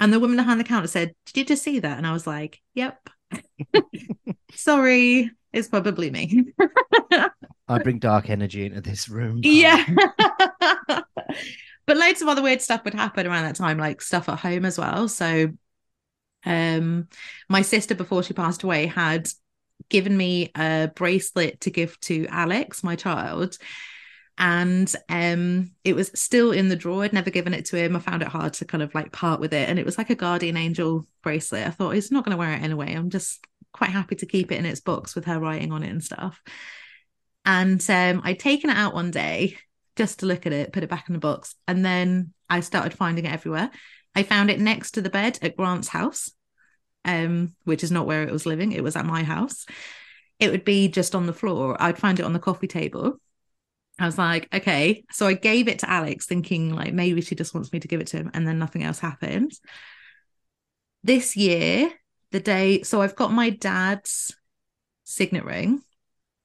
[0.00, 1.98] And the woman behind the counter said, Did you just see that?
[1.98, 3.08] And I was like, Yep.
[4.54, 6.46] Sorry, it's probably me.
[7.68, 9.38] I bring dark energy into this room.
[9.44, 9.86] Yeah.
[10.88, 14.64] but loads of other weird stuff would happen around that time, like stuff at home
[14.64, 15.06] as well.
[15.06, 15.52] So
[16.44, 17.06] um
[17.48, 19.28] my sister before she passed away had
[19.88, 23.58] given me a bracelet to give to Alex, my child.
[24.38, 27.04] And um it was still in the drawer.
[27.04, 27.94] I'd never given it to him.
[27.94, 29.68] I found it hard to kind of like part with it.
[29.68, 31.66] And it was like a guardian angel bracelet.
[31.66, 32.94] I thought he's not going to wear it anyway.
[32.94, 35.90] I'm just quite happy to keep it in its box with her writing on it
[35.90, 36.40] and stuff.
[37.44, 39.58] And um, I'd taken it out one day
[39.96, 42.94] just to look at it, put it back in the box, and then I started
[42.94, 43.70] finding it everywhere.
[44.14, 46.30] I found it next to the bed at Grant's house,
[47.04, 48.72] um, which is not where it was living.
[48.72, 49.66] It was at my house.
[50.38, 51.76] It would be just on the floor.
[51.80, 53.16] I'd find it on the coffee table.
[53.98, 55.04] I was like, okay.
[55.10, 58.00] So I gave it to Alex, thinking like maybe she just wants me to give
[58.00, 59.52] it to him, and then nothing else happened.
[61.04, 61.90] This year,
[62.30, 64.34] the day, so I've got my dad's
[65.04, 65.82] signet ring,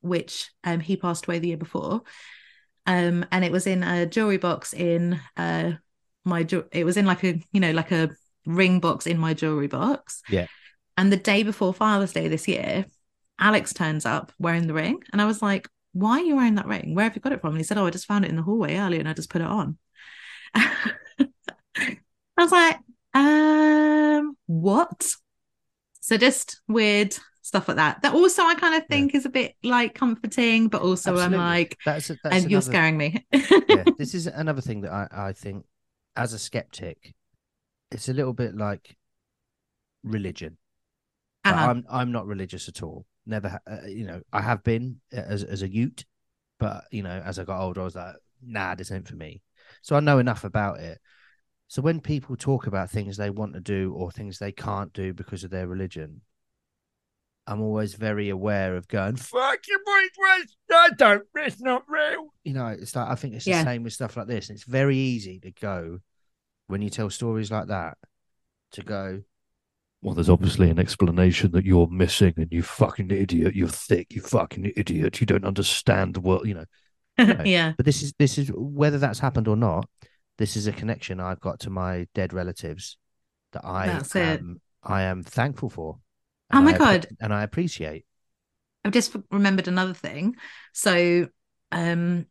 [0.02, 2.02] which um he passed away the year before.
[2.86, 5.74] Um, and it was in a jewelry box in uh
[6.24, 8.10] my it was in like a you know like a
[8.48, 10.22] ring box in my jewelry box.
[10.30, 10.48] Yeah.
[10.96, 12.86] And the day before Father's Day this year,
[13.40, 16.66] Alex turns up wearing the ring, and I was like, "Why are you wearing that
[16.66, 16.96] ring?
[16.96, 18.36] Where have you got it from?" And he said, "Oh, I just found it in
[18.36, 19.78] the hallway earlier, and I just put it on."
[20.56, 20.80] I
[22.38, 22.80] was like,
[23.14, 25.06] "Um, what?"
[26.02, 27.16] So just weird
[27.48, 28.02] stuff like that.
[28.02, 31.38] That also I kind of think is a bit like comforting, but also Absolutely.
[31.38, 33.26] I'm like, That's, that's and you're scaring me.
[33.32, 35.66] yeah, this is another thing that I, I think
[36.16, 37.14] as a skeptic,
[37.92, 38.96] it's a little bit like
[40.04, 40.58] religion.
[41.46, 41.56] Uh-huh.
[41.70, 43.06] I'm I'm not religious at all.
[43.26, 46.06] Never, ha- uh, you know, I have been uh, as as a Ute,
[46.60, 49.42] but you know, as I got older, I was like, nah, this ain't for me.
[49.82, 51.00] So I know enough about it.
[51.68, 55.14] So when people talk about things they want to do or things they can't do
[55.14, 56.22] because of their religion,
[57.46, 60.36] I'm always very aware of going, fuck you, boy,
[60.72, 62.34] I don't, it's not real.
[62.46, 63.64] You know, it's like, I think it's the Yeah.
[63.66, 64.50] same with stuff like this.
[64.50, 66.00] And it's very easy to go
[66.68, 67.98] when you tell stories like that
[68.74, 69.22] to go,
[70.02, 73.56] Well, there's obviously an explanation that you're missing, and you fucking idiot.
[73.56, 74.14] You're thick.
[74.14, 75.20] You fucking idiot.
[75.20, 76.48] You don't understand the world.
[76.48, 76.66] You know.
[77.46, 77.74] yeah.
[77.76, 79.90] but this is, this is whether that's happened or not,
[80.38, 82.98] this is a connection I've got to my dead relatives
[83.54, 84.42] that I That's it.
[84.84, 85.98] I am thankful for.
[86.54, 87.08] Oh my I God.
[87.20, 88.06] And I appreciate.
[88.86, 90.36] I've just remembered another thing.
[90.74, 91.28] So,
[91.72, 92.26] um,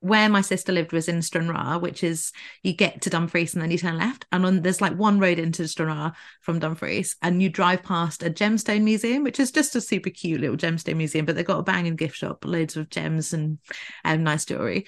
[0.00, 2.32] where my sister lived was in Stranraer, which is
[2.62, 5.38] you get to Dumfries and then you turn left, and on there's like one road
[5.38, 9.80] into Stranraer from Dumfries, and you drive past a gemstone museum, which is just a
[9.80, 13.32] super cute little gemstone museum, but they've got a banging gift shop, loads of gems
[13.32, 13.58] and
[14.04, 14.86] um, nice jewelry.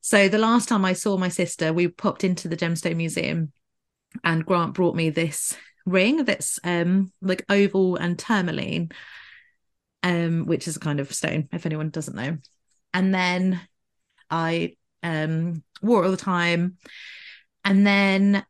[0.00, 3.52] So the last time I saw my sister, we popped into the gemstone museum,
[4.24, 5.56] and Grant brought me this
[5.88, 8.90] ring that's um like oval and tourmaline
[10.02, 12.36] um which is a kind of stone if anyone doesn't know
[12.92, 13.60] and then
[14.30, 16.76] i um wore it all the time.
[17.64, 18.44] And then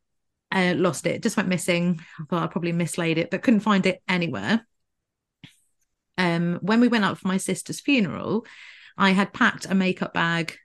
[0.51, 2.01] uh, lost it just went missing.
[2.21, 4.67] I thought i probably mislaid it but couldn't find it anywhere.
[6.17, 8.47] Um when we went up for my sister's funeral
[8.97, 10.57] i had packed a makeup bag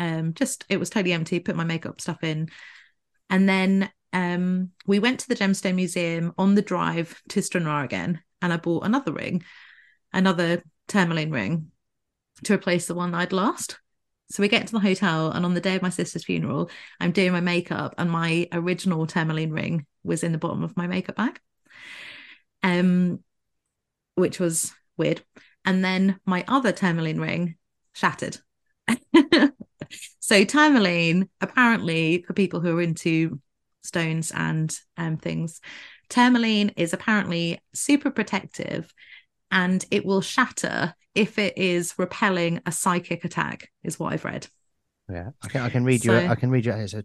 [0.00, 2.48] um just it was totally empty put my makeup stuff in.
[3.30, 8.22] And then um, we went to the Gemstone Museum on the drive to Stranraer again,
[8.40, 9.42] and I bought another ring,
[10.12, 11.72] another tourmaline ring,
[12.44, 13.80] to replace the one I'd lost.
[14.30, 17.12] So we get to the hotel, and on the day of my sister's funeral, I'm
[17.12, 21.16] doing my makeup, and my original tourmaline ring was in the bottom of my makeup
[21.16, 21.38] bag,
[22.62, 23.22] um,
[24.14, 25.22] which was weird.
[25.64, 27.56] And then my other tourmaline ring
[27.92, 28.38] shattered.
[30.20, 33.40] so tourmaline, apparently, for people who are into
[33.82, 35.60] stones and um, things.
[36.08, 38.92] Tourmaline is apparently super protective
[39.54, 44.48] and it will shatter if it is repelling a psychic attack, is what I've read.
[45.08, 46.14] Yeah, I can, I can read you.
[46.14, 46.72] I can read you.
[46.72, 46.88] out here.
[46.88, 47.02] So,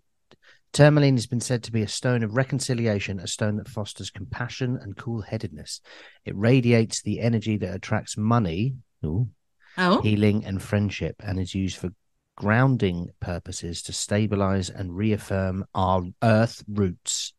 [0.74, 4.80] tourmaline has been said to be a stone of reconciliation, a stone that fosters compassion
[4.82, 5.82] and cool-headedness.
[6.26, 9.30] It radiates the energy that attracts money, ooh,
[9.78, 11.90] Oh, healing, and friendship, and is used for
[12.36, 17.34] grounding purposes to stabilize and reaffirm our earth roots.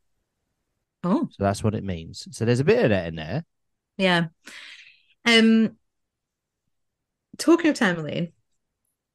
[1.03, 2.29] oh, So that's what it means.
[2.31, 3.45] So there's a bit of that in there.
[3.97, 4.27] yeah.
[5.25, 5.77] Um,
[7.39, 8.33] talking of tourmaline,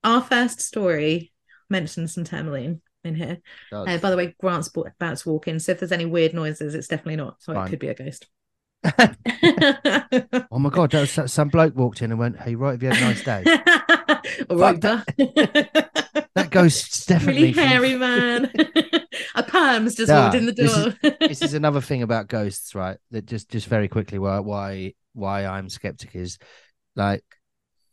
[0.04, 1.32] our first story
[1.70, 3.40] mentions some tourmaline in here.
[3.72, 6.34] Uh, by the way, Grant's bo- about to walk in, so if there's any weird
[6.34, 7.42] noises, it's definitely not.
[7.42, 7.68] So Fine.
[7.68, 8.28] it could be a ghost.
[10.52, 12.90] oh my god, that was, some bloke walked in and went, "Hey, right, have you
[12.90, 13.44] had a nice day?"
[14.50, 16.24] All right, Fuck right, duh.
[16.36, 18.52] That ghost's definitely really from- hairy man.
[19.36, 20.94] a perm's just Yeah, walked in the this door.
[21.02, 22.98] is- this is another thing about ghosts, right?
[23.12, 26.38] That just just very quickly why why why I'm skeptic is
[26.96, 27.24] like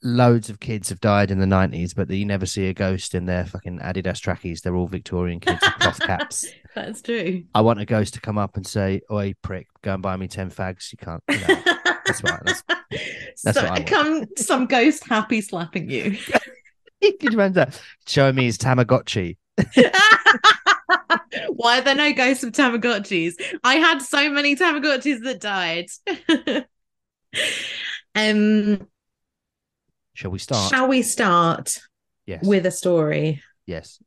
[0.03, 3.25] loads of kids have died in the nineties, but you never see a ghost in
[3.27, 4.61] their fucking Adidas trackies.
[4.61, 6.47] They're all Victorian kids with cloth caps.
[6.75, 7.45] That's true.
[7.55, 10.29] I want a ghost to come up and say, "Oi, prick, go and buy me
[10.29, 11.23] ten fags." You can't.
[11.31, 11.63] You know.
[12.05, 12.63] That's what- that's-
[13.45, 13.87] that's so, what I want.
[13.87, 16.17] come some ghost happy slapping you.
[17.03, 17.81] Could you imagine that?
[18.07, 19.37] Showing me his Tamagotchi.
[21.49, 23.35] Why are there no ghosts of Tamagotchis?
[23.65, 25.87] I had so many Tamagotchis that died.
[28.15, 28.87] um,
[30.15, 30.71] Shall we start?
[30.71, 31.79] shall we start
[32.27, 32.45] yes.
[32.45, 33.43] with a story?
[33.67, 34.03] yes.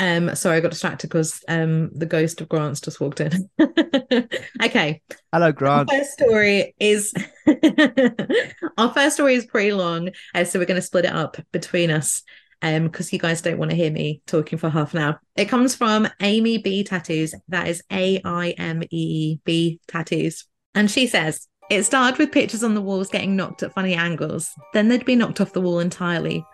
[0.00, 3.50] Um, sorry, I got distracted because um the ghost of Grant's just walked in.
[4.62, 5.02] okay.
[5.32, 5.90] Hello, Our Grant.
[5.90, 7.12] first story is
[8.78, 11.90] our first story is pretty long, uh, so we're going to split it up between
[11.90, 12.22] us.
[12.62, 15.20] Um, because you guys don't want to hear me talking for half an hour.
[15.36, 17.34] It comes from Aimee B Tattoos.
[17.48, 20.44] That is A I M E E B Tattoos.
[20.74, 24.54] And she says, it started with pictures on the walls getting knocked at funny angles.
[24.72, 26.44] Then they'd be knocked off the wall entirely.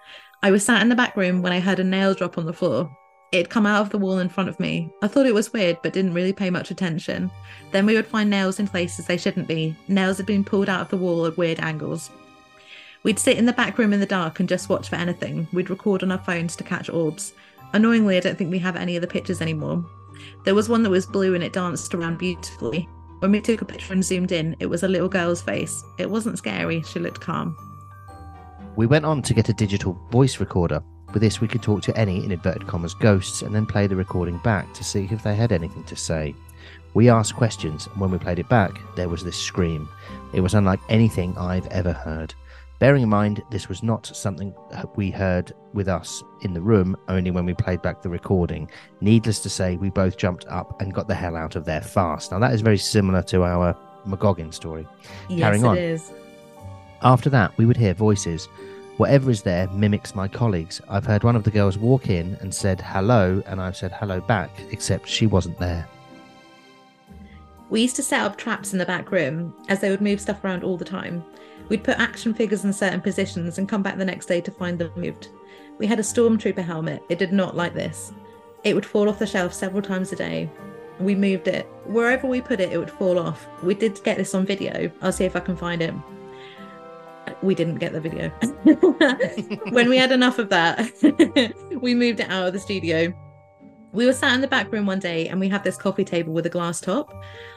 [0.43, 2.53] I was sat in the back room when I heard a nail drop on the
[2.53, 2.91] floor.
[3.33, 4.93] It'd come out of the wall in front of me.
[5.03, 7.31] I thought it was weird, but didn't really pay much attention.
[7.73, 9.77] Then we would find nails in places they shouldn't be.
[9.89, 12.11] Nails had been pulled out of the wall at weird angles.
[13.03, 15.47] We'd sit in the back room in the dark and just watch for anything.
[15.53, 17.35] We'd record on our phones to catch orbs.
[17.73, 19.85] Annoyingly, I don't think we have any of the pictures anymore.
[20.45, 22.89] There was one that was blue and it danced around beautifully.
[23.25, 25.83] When we took a picture and zoomed in, it was a little girl's face.
[25.97, 27.57] It wasn't scary, she looked calm.
[28.77, 30.83] We went on to get a digital voice recorder.
[31.15, 33.97] With this, we could talk to any, in inverted commas, ghosts and then play the
[33.97, 36.35] recording back to see if they had anything to say.
[36.93, 39.89] We asked questions, and when we played it back, there was this scream.
[40.35, 42.35] It was unlike anything I've ever heard.
[42.81, 44.55] Bearing in mind, this was not something
[44.97, 48.69] we heard with us in the room, only when we played back the recording.
[49.01, 52.33] Needless to say, we both jumped up and got the hell out of there fast.
[52.33, 54.87] Now, that is very similar to our McGoggin story.
[55.29, 55.79] Yes, Carrying on.
[55.79, 56.13] is.
[57.03, 58.47] After that, we would hear voices.
[58.97, 60.81] Whatever is there mimics my colleagues.
[60.89, 64.21] I've heard one of the girls walk in and said hello, and I've said hello
[64.21, 65.87] back, except she wasn't there.
[67.71, 70.45] We used to set up traps in the back room as they would move stuff
[70.45, 71.25] around all the time.
[71.69, 74.79] We'd put action figures in certain positions and come back the next day to find
[74.79, 75.29] them moved.
[75.79, 77.03] We had a stormtrooper helmet.
[77.09, 78.13] It did not like this.
[78.65, 80.51] It would fall off the shelf several times a day.
[81.01, 81.67] We moved it.
[81.87, 83.47] Wherever we put it, it would fall off.
[83.63, 84.91] We did get this on video.
[85.03, 85.93] I'll see if I can find it.
[87.43, 88.29] We didn't get the video.
[89.71, 90.93] when we had enough of that,
[91.81, 93.13] we moved it out of the studio.
[93.95, 96.33] We were sat in the back room one day and we had this coffee table
[96.33, 97.15] with a glass top.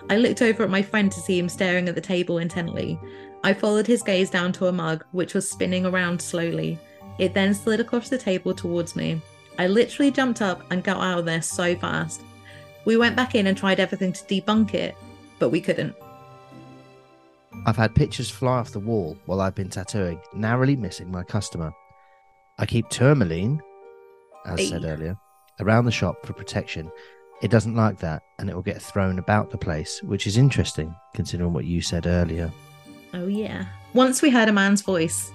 [0.07, 2.99] I looked over at my friend to see him staring at the table intently.
[3.43, 6.77] I followed his gaze down to a mug, which was spinning around slowly.
[7.17, 9.19] It then slid across the table towards me.
[9.57, 12.21] I literally jumped up and got out of there so fast.
[12.85, 14.95] We went back in and tried everything to debunk it,
[15.39, 15.95] but we couldn't.
[17.65, 21.73] I've had pictures fly off the wall while I've been tattooing, narrowly missing my customer.
[22.59, 23.59] I keep tourmaline,
[24.45, 25.17] as said earlier,
[25.59, 26.91] around the shop for protection.
[27.41, 30.95] It doesn't like that, and it will get thrown about the place, which is interesting
[31.13, 32.51] considering what you said earlier.
[33.13, 33.65] Oh, yeah.
[33.93, 35.31] Once we heard a man's voice.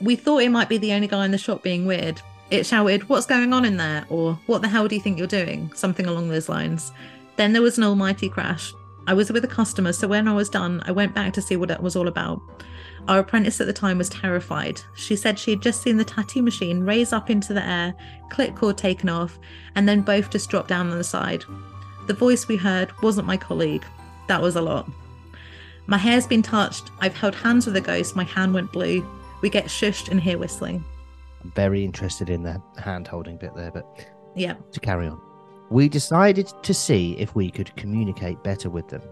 [0.00, 2.22] We thought it might be the only guy in the shop being weird.
[2.50, 4.06] It shouted, What's going on in there?
[4.08, 5.70] or What the hell do you think you're doing?
[5.74, 6.92] Something along those lines.
[7.36, 8.72] Then there was an almighty crash.
[9.06, 11.56] I was with a customer, so when I was done, I went back to see
[11.56, 12.40] what it was all about.
[13.08, 14.80] Our apprentice at the time was terrified.
[14.94, 17.94] She said she had just seen the tattoo machine raise up into the air,
[18.30, 19.38] clip cord taken off,
[19.74, 21.44] and then both just dropped down on the side.
[22.06, 23.84] The voice we heard wasn't my colleague.
[24.28, 24.88] That was a lot.
[25.86, 26.90] My hair's been touched.
[27.00, 28.14] I've held hands with a ghost.
[28.14, 29.04] My hand went blue.
[29.40, 30.84] We get shushed and hear whistling.
[31.42, 33.86] I'm very interested in the hand holding bit there, but
[34.36, 34.54] Yeah.
[34.72, 35.20] to carry on.
[35.70, 39.02] We decided to see if we could communicate better with them.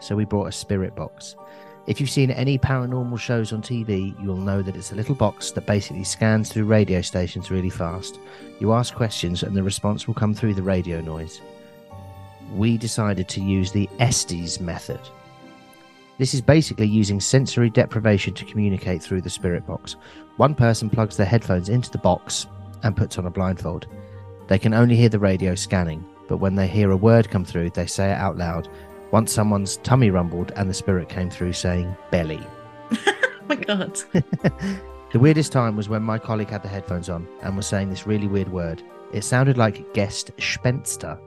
[0.00, 1.36] So we brought a spirit box.
[1.84, 5.50] If you've seen any paranormal shows on TV, you'll know that it's a little box
[5.52, 8.20] that basically scans through radio stations really fast.
[8.60, 11.40] You ask questions and the response will come through the radio noise.
[12.54, 15.00] We decided to use the Estes method.
[16.18, 19.96] This is basically using sensory deprivation to communicate through the spirit box.
[20.36, 22.46] One person plugs their headphones into the box
[22.84, 23.88] and puts on a blindfold.
[24.46, 27.70] They can only hear the radio scanning, but when they hear a word come through,
[27.70, 28.68] they say it out loud.
[29.12, 32.40] Once someone's tummy rumbled and the spirit came through saying belly.
[33.44, 34.00] Oh my god.
[35.12, 38.06] The weirdest time was when my colleague had the headphones on and was saying this
[38.06, 38.82] really weird word.
[39.12, 41.20] It sounded like guest spenster.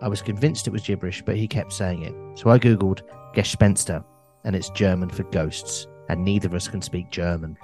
[0.00, 2.14] I was convinced it was gibberish, but he kept saying it.
[2.38, 3.00] So I googled
[3.34, 4.04] Gespenster,
[4.44, 7.58] and it's German for ghosts, and neither of us can speak German.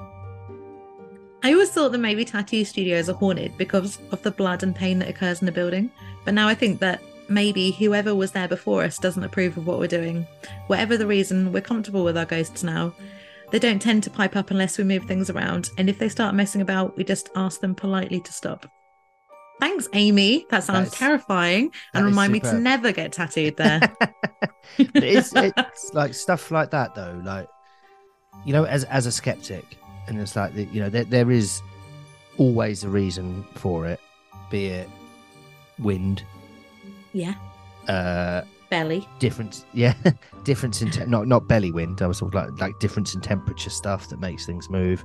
[1.45, 4.99] I always thought that maybe tattoo studios are haunted because of the blood and pain
[4.99, 5.93] that occurs in the building.
[6.25, 7.01] But now I think that
[7.31, 10.27] maybe whoever was there before us doesn't approve of what we're doing.
[10.67, 12.93] Whatever the reason, we're comfortable with our ghosts now.
[13.51, 16.35] They don't tend to pipe up unless we move things around, and if they start
[16.35, 18.67] messing about, we just ask them politely to stop.
[19.61, 20.47] Thanks, Aimee.
[20.51, 23.81] That sounds That's- terrifying and is remind me to never get tattooed there.
[24.79, 27.49] It's, it's like stuff like that though like
[28.47, 29.65] you know as as a skeptic
[30.07, 31.61] and it's like you know there, there is
[32.39, 34.01] always a reason for it
[34.49, 34.89] be it
[35.79, 36.23] wind
[37.13, 37.35] yeah,
[37.89, 39.09] uh belly.
[39.19, 39.95] difference yeah
[40.45, 43.71] difference in te- not not belly wind i was of like like difference in temperature
[43.71, 45.05] stuff that makes things move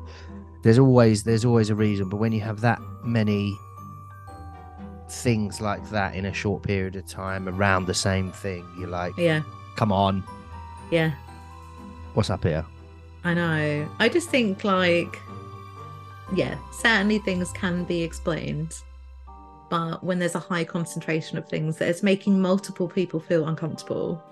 [0.62, 3.58] there's always there's always a reason but when you have that many
[5.10, 8.68] things like that in a short period of time around the same thing.
[8.78, 9.44] You're like, Yeah,
[9.76, 10.24] come on,
[10.92, 11.12] yeah.
[12.16, 12.66] what's up here?
[13.24, 13.90] I know.
[14.00, 15.20] I just think like
[16.34, 18.82] yeah, certainly things can be explained.
[19.70, 24.24] But when there's a high concentration of things that is making multiple people feel uncomfortable,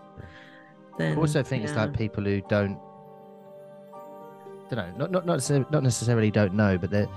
[0.97, 2.79] then I also think it's like people who don't,
[4.69, 7.07] don't know, not not not necessarily, not necessarily don't know, but there,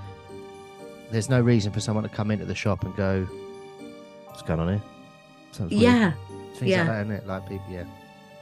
[1.11, 3.27] there's no reason for someone to come into the shop and go,
[4.25, 4.83] "What's going on here?"
[5.51, 6.13] Sounds weird." Yeah,
[6.55, 6.77] things yeah.
[6.79, 7.27] like that, isn't it?
[7.27, 7.83] Like people, yeah.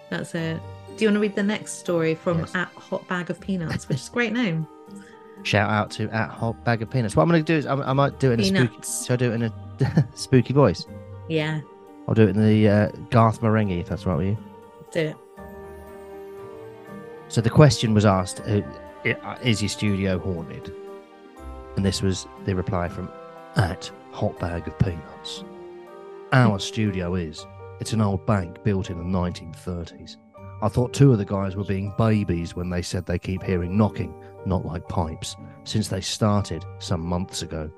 [0.09, 0.61] that's it.
[0.95, 2.55] Do you want to read the next story from Yes.
[2.55, 4.67] at Hot Bag of Peanuts, which is a great name?
[5.43, 7.15] Shout out to at hot bag of peanuts.
[7.15, 8.67] What I'm going to do is I, I might do it in a spooky.
[8.67, 9.11] Peanuts.
[9.11, 9.53] I do it in a
[10.15, 10.85] spooky voice?
[11.29, 11.61] Yeah,
[12.07, 14.37] I'll do it in the uh, Garth Marenghi, if that's right with you.
[14.91, 15.15] do it.
[17.27, 18.61] So the question was asked: uh,
[19.43, 20.73] Is your studio haunted?
[21.75, 23.09] And this was the reply from
[23.55, 25.43] at Hot Bag of Peanuts.
[26.31, 27.45] Our studio is.
[27.81, 30.17] It's an old bank built in the 1930s.
[30.61, 33.77] I thought two of the guys were being babies when they said they keep hearing
[33.77, 34.13] knocking,
[34.45, 37.69] not like pipes, since they started some months ago.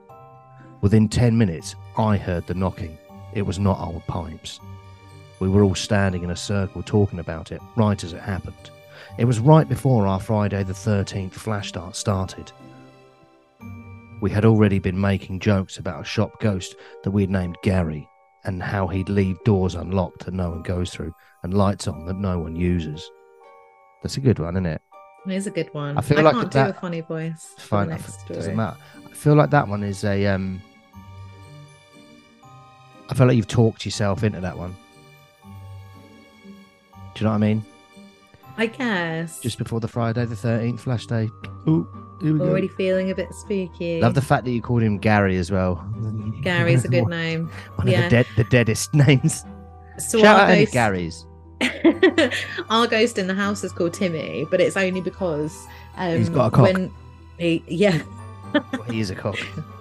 [0.81, 2.97] Within 10 minutes, I heard the knocking.
[3.33, 4.59] It was not old pipes.
[5.39, 8.69] We were all standing in a circle talking about it, right as it happened.
[9.17, 12.51] It was right before our Friday the 13th flash start started.
[14.21, 18.07] We had already been making jokes about a shop ghost that we'd named Gary
[18.45, 21.13] and how he'd leave doors unlocked that no one goes through
[21.43, 23.09] and lights on that no one uses.
[24.01, 24.81] That's a good one, isn't it?
[25.27, 25.97] It is a good one.
[25.97, 27.53] I feel like can't that- do a funny voice.
[27.57, 27.91] Fine.
[27.91, 28.77] I doesn't matter.
[29.05, 30.25] I feel like that one is a.
[30.27, 30.61] um
[33.09, 34.75] I feel like you've talked yourself into that one.
[35.43, 37.65] Do you know what I mean?
[38.57, 39.39] I guess.
[39.39, 41.29] Just before the Friday the 13th flash day.
[41.67, 41.87] Ooh,
[42.21, 42.45] here we go.
[42.49, 44.01] already feeling a bit spooky.
[44.01, 45.75] Love the fact that you called him Gary as well.
[46.41, 47.51] Gary's a good one, name.
[47.75, 47.99] One yeah.
[47.99, 49.43] of the dead, the deadest names.
[49.99, 51.23] So Shout our out any ghost- Garys.
[52.69, 56.47] our ghost in the house is called Timmy, but it's only because um, He's got
[56.47, 56.63] a cock.
[56.65, 56.91] when
[57.39, 57.99] he, yeah,
[58.89, 59.37] He is a cock.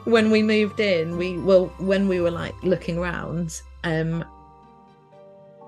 [0.07, 4.25] When we moved in, we well when we were like looking around, um,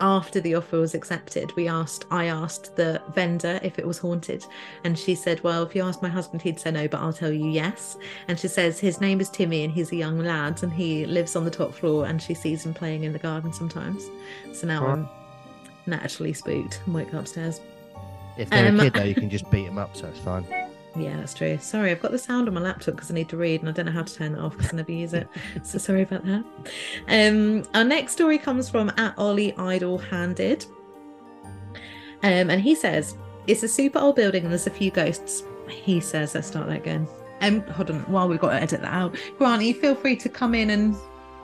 [0.01, 4.45] after the offer was accepted, we asked I asked the vendor if it was haunted,
[4.85, 7.33] and she said, "Well, if you ask my husband, he'd say no, but I'll tell
[7.33, 7.97] you yes."
[8.29, 11.35] And she says his name is Timmy, and he's a young lad, and he lives
[11.35, 14.05] on the top floor, and she sees him playing in the garden sometimes.
[14.53, 14.93] So now Right.
[14.93, 15.09] I'm
[15.87, 17.61] naturally spooked and wake upstairs.
[18.37, 20.47] If they're Um, a kid, though, you can just beat them up, so it's fine.
[20.97, 21.59] Yeah, that's true.
[21.59, 23.73] Sorry, I've got the sound on my laptop because I need to read and I
[23.73, 25.29] don't know how to turn it off because I never use it.
[25.63, 26.45] So sorry about that.
[27.09, 30.67] Um, our next story comes from at Ollie Idle Handed.
[32.23, 33.17] Um, and he says,
[33.47, 35.45] It's a super old building and there's a few ghosts.
[35.69, 37.07] He says, let's start that again.
[37.41, 39.17] Um, hold on, while we've got to edit that out.
[39.37, 40.97] Granny, feel free to come in and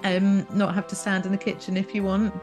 [0.04, 2.34] um not have to stand in the kitchen if you want.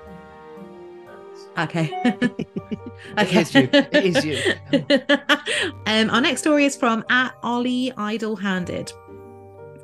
[1.58, 1.91] Okay.
[3.18, 3.41] okay.
[3.41, 3.70] is you.
[3.72, 4.38] It is you.
[5.86, 8.91] um, our next story is from at Ollie Idle Handed.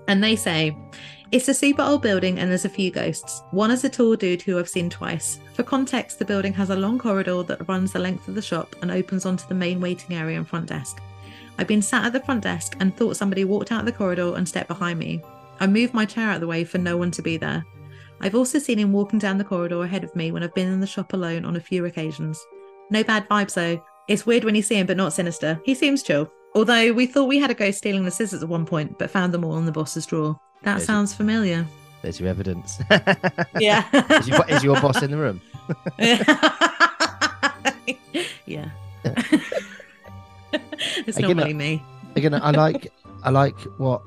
[0.08, 0.76] And they say,
[1.32, 3.42] It's a super old building and there's a few ghosts.
[3.52, 5.40] One is a tall dude who I've seen twice.
[5.54, 8.76] For context, the building has a long corridor that runs the length of the shop
[8.82, 11.02] and opens onto the main waiting area and front desk.
[11.58, 14.36] I've been sat at the front desk and thought somebody walked out of the corridor
[14.36, 15.22] and stepped behind me.
[15.60, 17.66] I moved my chair out of the way for no one to be there.
[18.22, 20.80] I've also seen him walking down the corridor ahead of me when I've been in
[20.80, 22.44] the shop alone on a few occasions.
[22.90, 23.82] No bad vibes though.
[24.08, 25.60] It's weird when you see him, but not sinister.
[25.66, 26.32] He seems chill.
[26.56, 29.34] Although we thought we had a ghost stealing the scissors at one point, but found
[29.34, 30.40] them all in the boss's drawer.
[30.64, 31.66] That There's- sounds familiar.
[32.02, 32.80] There's your evidence.
[33.60, 33.84] Yeah.
[34.20, 35.42] is, your, is your boss in the room?
[38.46, 38.70] yeah.
[41.06, 41.84] it's Again, not really me.
[42.16, 42.92] Again, I like
[43.24, 44.02] I like what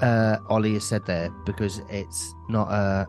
[0.00, 3.06] uh, Ollie has said there because it's not a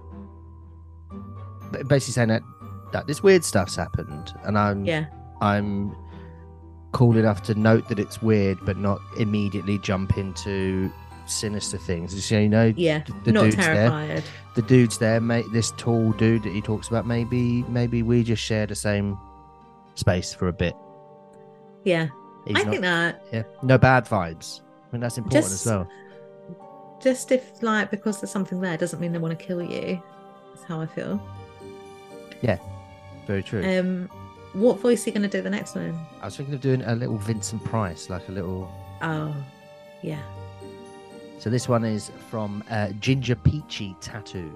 [1.87, 2.43] basically saying that
[2.91, 5.05] that this weird stuff's happened, and I'm Yeah.
[5.41, 5.95] I'm
[6.91, 10.91] cool enough to note that it's weird, but not immediately jump into
[11.25, 12.23] sinister things.
[12.23, 13.01] So, you know, Yeah.
[13.23, 13.73] the not dude's there.
[13.89, 14.23] terrified.
[14.55, 15.45] the dude's there, mate.
[15.51, 17.07] This tall dude that he talks about.
[17.07, 19.17] Maybe, maybe we just share the same
[19.95, 20.75] space for a bit.
[21.83, 22.07] Yeah.
[22.45, 24.61] He's I not, think that yeah, no bad vibes.
[24.61, 25.87] I mean, that's important Just- as well.
[27.01, 30.01] just if like because there's something there doesn't mean they want to kill you.
[30.53, 31.19] That's how I feel.
[32.43, 32.57] Yeah,
[33.25, 33.63] very true.
[33.65, 34.09] Um
[34.53, 35.97] what voice are you gonna do the next one?
[36.21, 38.71] I was thinking of doing a little Vincent Price, like a little.
[39.01, 39.35] Oh
[40.03, 40.21] yeah.
[41.39, 44.53] So this one is from uh, Ginger Peachy Tattoo.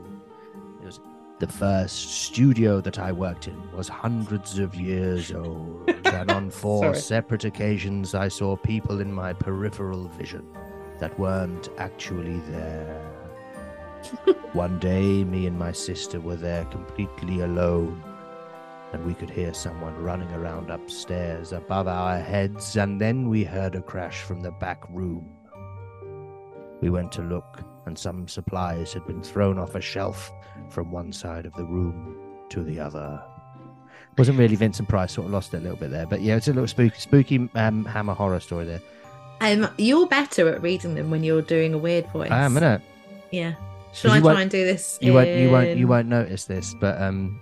[0.82, 1.00] It was
[1.40, 6.94] the first studio that I worked in was hundreds of years old, and on four
[6.94, 10.46] separate occasions I saw people in my peripheral vision
[11.00, 13.17] that weren't actually there.
[14.54, 18.02] One day, me and my sister were there completely alone,
[18.94, 23.76] and we could hear someone running around upstairs above our heads, and then we heard
[23.76, 25.30] a crash from the back room.
[26.82, 30.32] We went to look, and some supplies had been thrown off a shelf
[30.70, 32.18] from one side of the room
[32.50, 33.22] to the other.
[34.18, 36.48] Wasn't really Vincent Price, sort of lost it a little bit there, but yeah, it's
[36.48, 38.82] a little spooky, spooky um, Hammer horror story there.
[39.42, 42.32] Um, you're better at reading them when you're doing a weird voice.
[42.32, 42.82] I am, innit?
[43.32, 43.54] Yeah.
[43.98, 45.00] Shall I try and do this?
[45.02, 47.40] You won't, you won't, you won't notice this, but um,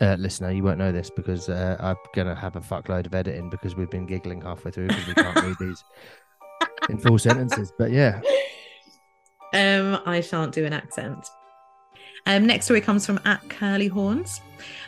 [0.00, 3.50] uh, listener, you won't know this because uh, I'm gonna have a fuckload of editing
[3.50, 5.82] because we've been giggling halfway through because we can't read these
[6.88, 7.72] in full sentences.
[7.76, 8.20] But yeah,
[9.52, 11.28] Um, I shan't do an accent.
[12.26, 14.40] Um, next story comes from at Curly Horns.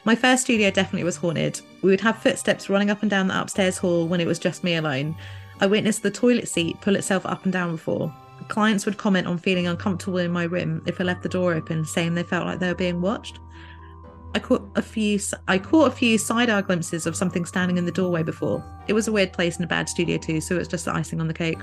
[0.04, 1.60] My first studio definitely was haunted.
[1.82, 4.62] We would have footsteps running up and down the upstairs hall when it was just
[4.62, 5.16] me alone.
[5.60, 8.14] I witnessed the toilet seat pull itself up and down before.
[8.48, 11.84] Clients would comment on feeling uncomfortable in my room if I left the door open,
[11.84, 13.38] saying they felt like they were being watched.
[14.34, 15.18] I caught a few.
[15.48, 18.64] I caught a few side-eye glimpses of something standing in the doorway before.
[18.88, 21.20] It was a weird place and a bad studio too, so it's just the icing
[21.20, 21.58] on the cake.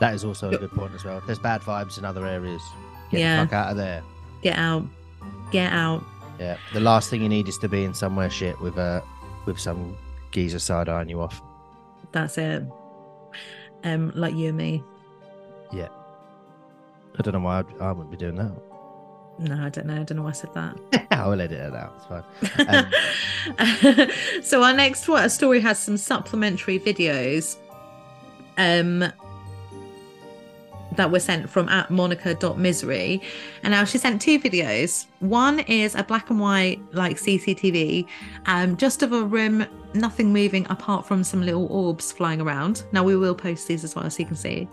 [0.00, 1.18] that is also a good point as well.
[1.18, 2.62] If there's bad vibes in other areas,
[3.10, 3.36] get Yeah.
[3.42, 4.02] the fuck out of there.
[4.40, 4.86] Get out.
[5.52, 6.02] Get out.
[6.38, 9.02] Yeah, the last thing you need is to be in somewhere shit with uh,
[9.44, 9.94] with some
[10.30, 11.42] geezer side eyeing you off.
[12.12, 12.64] That's it.
[13.84, 14.82] Um, like you and me.
[17.18, 18.52] I don't know why I'd, I wouldn't be doing that.
[19.38, 20.00] No, I don't know.
[20.00, 21.06] I don't know why I said that.
[21.10, 21.94] I will edit it out.
[21.96, 22.06] It's
[22.66, 22.92] fine.
[23.58, 24.10] Um,
[24.42, 27.56] so our next one, story has some supplementary videos
[28.58, 29.10] um
[30.96, 33.22] that were sent from at monica.misery
[33.62, 38.06] and now she sent two videos one is a black and white like cctv
[38.46, 43.02] um just of a room nothing moving apart from some little orbs flying around now
[43.04, 44.68] we will post these as well so you can see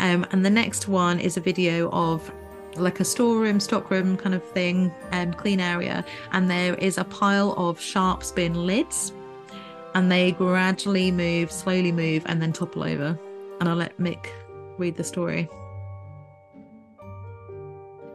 [0.00, 2.30] um and the next one is a video of
[2.76, 7.52] like a storeroom stockroom kind of thing um clean area and there is a pile
[7.56, 9.12] of sharps bin lids
[9.94, 13.18] and they gradually move slowly move and then topple over
[13.60, 14.26] and i'll let mick
[14.78, 15.48] read the story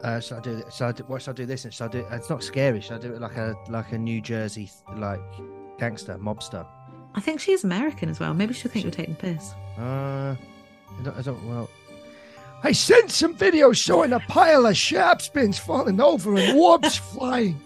[0.04, 0.62] Uh, shall I do?
[0.70, 1.02] Shall I do?
[1.04, 1.46] What shall I do?
[1.46, 2.06] This and shall I do?
[2.12, 2.80] It's not scary.
[2.80, 5.20] Shall I do it like a like a New Jersey like
[5.78, 6.64] gangster mobster?
[7.14, 10.34] i think she's american as well maybe she'll think we're taking piss Uh,
[10.98, 11.44] I don't, I don't.
[11.44, 11.70] Well,
[12.62, 17.60] I sent some videos showing a pile of sharps bins falling over and orbs flying.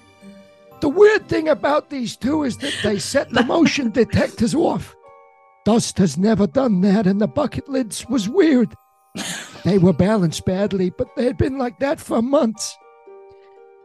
[0.80, 4.94] The weird thing about these two is that they set the motion detectors off.
[5.64, 8.74] Dust has never done that, and the bucket lids was weird.
[9.64, 12.74] They were balanced badly, but they had been like that for months.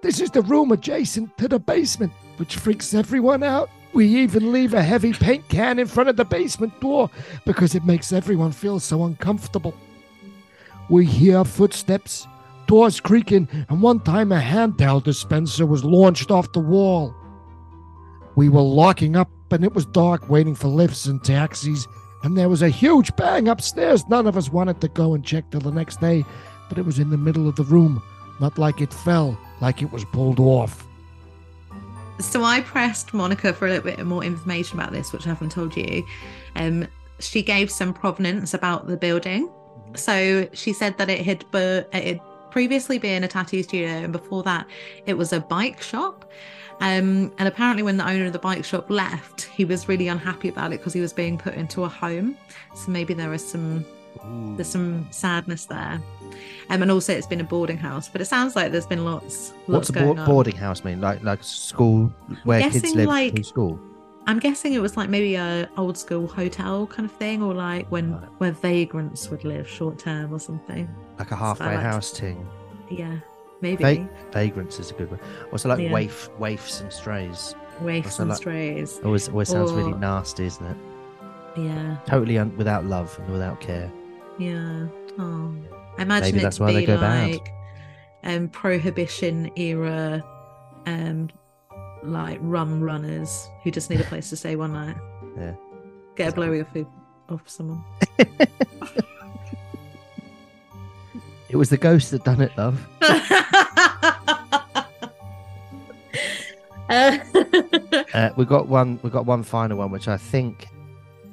[0.01, 3.69] This is the room adjacent to the basement, which freaks everyone out.
[3.95, 7.09] We even leave a heavy paint can in front of the basement door
[7.45, 9.73] because it makes everyone feel so uncomfortable.
[10.89, 12.27] We hear footsteps,
[12.67, 17.15] doors creaking, and one time a hand towel dispenser was launched off the wall.
[18.35, 21.87] We were locking up, and it was dark waiting for lifts and taxis,
[22.23, 24.05] and there was a huge bang upstairs.
[24.09, 26.25] None of us wanted to go and check till the next day,
[26.67, 28.03] but it was in the middle of the room,
[28.41, 30.85] not like it fell, like it was pulled off.
[32.19, 35.51] So i pressed monica for a little bit more information about this which i haven't
[35.51, 36.05] told you.
[36.55, 36.87] Um
[37.19, 39.49] she gave some provenance about the building.
[39.95, 44.13] So she said that it had bu- it had previously been a tattoo studio and
[44.13, 44.67] before that
[45.05, 46.29] it was a bike shop.
[46.81, 50.49] Um, and apparently when the owner of the bike shop left he was really unhappy
[50.49, 52.37] about it because he was being put into a home.
[52.75, 53.85] So maybe there is some
[54.25, 54.55] ooh.
[54.55, 56.01] there's some sadness there
[56.69, 59.51] um, and also it's been a boarding house but it sounds like there's been lots
[59.65, 61.01] What's lots a going board, on boarding house mean?
[61.01, 62.11] Like like school
[62.43, 63.79] where kids live like- in school?
[64.27, 67.85] I'm guessing it was like maybe a old school hotel kind of thing, or like
[67.91, 68.23] when Right.
[68.39, 70.89] where vagrants would live short term or something.
[71.19, 72.43] Like a halfway like- house thing.
[72.89, 73.17] Yeah,
[73.61, 75.19] maybe Va- vagrants is a good one.
[75.51, 75.91] Also like Yeah.
[75.93, 77.53] waif waifs and strays.
[77.81, 78.99] waifs and like- strays.
[79.05, 80.77] Always always sounds really nasty, isn't it?
[81.57, 83.91] Yeah, Totally un- without love and without care.
[84.39, 84.87] yeah.
[85.19, 85.51] Oh,
[85.97, 87.31] I imagine Maybe that's why they be go bad.
[87.31, 87.49] like
[88.23, 90.23] um prohibition era,
[90.85, 91.29] um,
[92.03, 94.97] like rum runners who just need a place to stay one night.
[95.37, 95.53] Yeah.
[96.15, 96.67] Get a blowy off
[97.29, 97.83] off someone.
[101.49, 102.85] It was the ghost that done it, love.
[106.89, 107.17] Uh,
[108.13, 108.99] Uh, we got one.
[109.03, 110.67] We got one final one, which I think,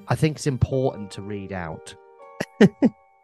[0.08, 1.94] I think it's important to read out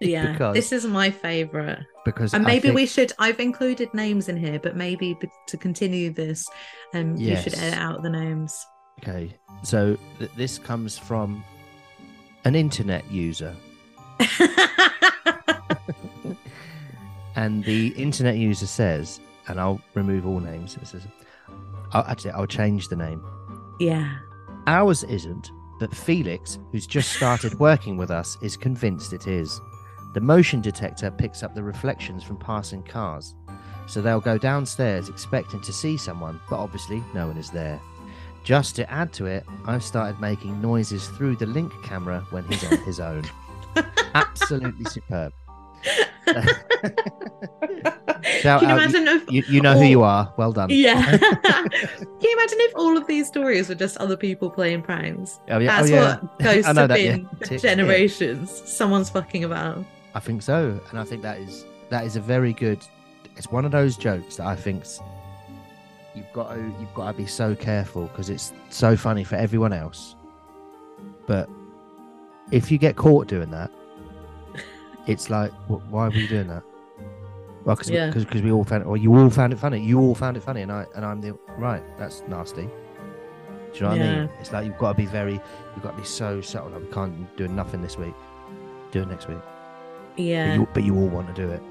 [0.00, 1.80] yeah, Because- this is my favorite.
[2.04, 3.12] because And maybe think- we should.
[3.18, 5.18] I've included names in here, but maybe
[5.48, 6.48] to continue this,
[6.94, 8.64] um, you should edit out the names.
[9.02, 9.32] Okay,
[9.62, 11.44] so th- this comes from
[12.44, 13.54] an internet user,
[17.36, 20.76] and the internet user says, and I'll remove all names.
[20.76, 21.06] It says,
[21.92, 23.22] I'll, actually, I'll change the name.
[23.80, 24.16] Yeah.
[24.66, 29.60] Ours isn't, but Felix, who's just started working with us, is convinced it is.
[30.14, 33.34] The motion detector picks up the reflections from passing cars.
[33.86, 37.80] So they'll go downstairs expecting to see someone, but obviously no one is there.
[38.44, 42.64] Just to add to it, I've started making noises through the link camera when he's
[42.64, 43.24] on his own.
[44.14, 45.32] Absolutely superb.
[48.40, 50.32] Shout Can you out, imagine if You, you know who you are.
[50.36, 50.70] Well done.
[50.70, 51.18] Yeah.
[51.18, 51.70] Can
[52.20, 55.40] you imagine if all of these stories were just other people playing pranks?
[55.48, 55.80] Oh, yeah.
[55.80, 56.18] Oh, That's oh, yeah.
[56.18, 57.16] what ghosts have that, yeah.
[57.16, 57.56] been yeah.
[57.58, 58.62] generations.
[58.66, 59.84] Someone's fucking about.
[60.18, 62.80] I think so, and I think that is that is a very good.
[63.36, 65.00] It's one of those jokes that I think's
[66.16, 69.72] you've got to you've got to be so careful because it's so funny for everyone
[69.72, 70.16] else,
[71.28, 71.48] but
[72.50, 73.70] if you get caught doing that,
[75.06, 76.64] it's like, wh- why were you doing that?
[77.64, 78.10] Well, because Yeah.
[78.10, 79.80] because we all found it, or you all found it funny.
[79.80, 81.82] You all found it funny, and I and I'm the right.
[81.96, 82.62] That's nasty.
[82.62, 82.70] Do
[83.74, 84.30] you know what I mean?
[84.40, 86.70] It's like you've got to be very, you've got to be so subtle.
[86.70, 88.14] Like, we can't do nothing this week.
[88.90, 89.38] Do it next week.
[90.18, 90.54] But Yeah.
[90.56, 91.62] you, but you all want to do it.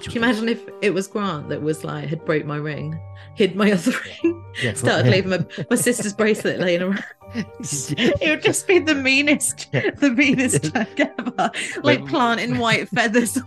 [0.00, 2.98] Can you imagine if it was Grant that was like had broke my ring,
[3.34, 3.92] hid my other
[4.24, 5.12] ring, Yeah, started yeah.
[5.12, 7.04] leaving my, my sister's bracelet laying around?
[7.34, 11.50] it would just be the meanest, the meanest joke ever.
[11.82, 13.38] Like planting white feathers.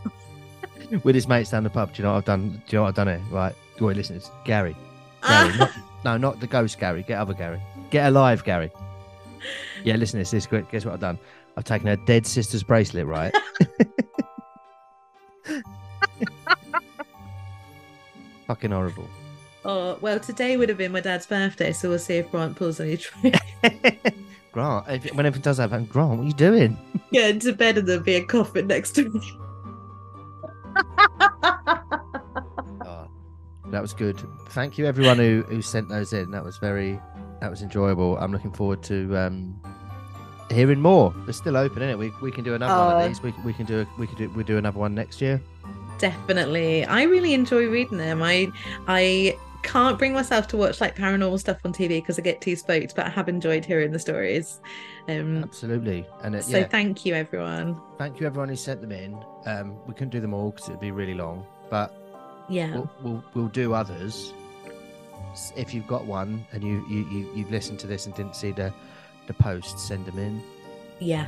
[1.03, 1.91] with his mates down the pub.
[1.93, 2.49] Do you know what I've done?
[2.49, 3.21] Do you know what I've done here?
[3.31, 4.75] Right, wait, listen, it's Gary.
[5.27, 5.71] Gary, not,
[6.05, 7.01] no, not the ghost Gary.
[7.03, 7.59] Get other Gary.
[7.89, 8.71] Get alive, Gary.
[9.83, 10.45] Yeah, listen, this is.
[10.45, 11.17] Guess what I've done?
[11.57, 13.33] I've taken her dead sister's bracelet, right?
[18.47, 19.09] Fucking horrible.
[19.63, 22.79] oh well, today would have been my dad's birthday, so we'll see if Grant pulls
[22.79, 23.39] any tricks.
[24.51, 26.77] Grant, if, when everything does happen, Grant, what are you doing?
[27.11, 29.39] Get into bed and there'll be a coffin next to me.
[32.85, 33.07] Oh,
[33.71, 34.21] that was good.
[34.49, 36.31] Thank you, everyone who, who sent those in.
[36.31, 36.99] That was very,
[37.41, 38.17] that was enjoyable.
[38.17, 39.59] I'm looking forward to um,
[40.51, 41.13] hearing more.
[41.25, 41.97] They're still open, isn't it?
[41.97, 42.99] We, we can do another one Oh.
[43.05, 43.21] of these.
[43.21, 45.41] We, we can do we can do we do another one next year.
[45.99, 46.85] Definitely.
[46.85, 48.21] I really enjoy reading them.
[48.21, 48.51] I
[48.87, 52.55] I can't bring myself to watch like paranormal stuff on TV because I get too
[52.55, 54.59] spooked, but I have enjoyed hearing the stories.
[55.07, 56.05] Um Absolutely.
[56.23, 57.79] And uh, so yeah, thank you everyone.
[57.97, 59.17] thank you everyone who sent them in.
[59.45, 61.95] Um, we couldn't do them all because it'd be really long, but
[62.49, 62.73] Yeah.
[62.73, 64.33] we'll, we'll we'll do others.
[65.55, 68.51] If you've got one and you you, you you've listened to this and didn't see
[68.51, 68.73] the
[69.27, 70.41] the post, send them in.
[70.99, 71.27] Yeah.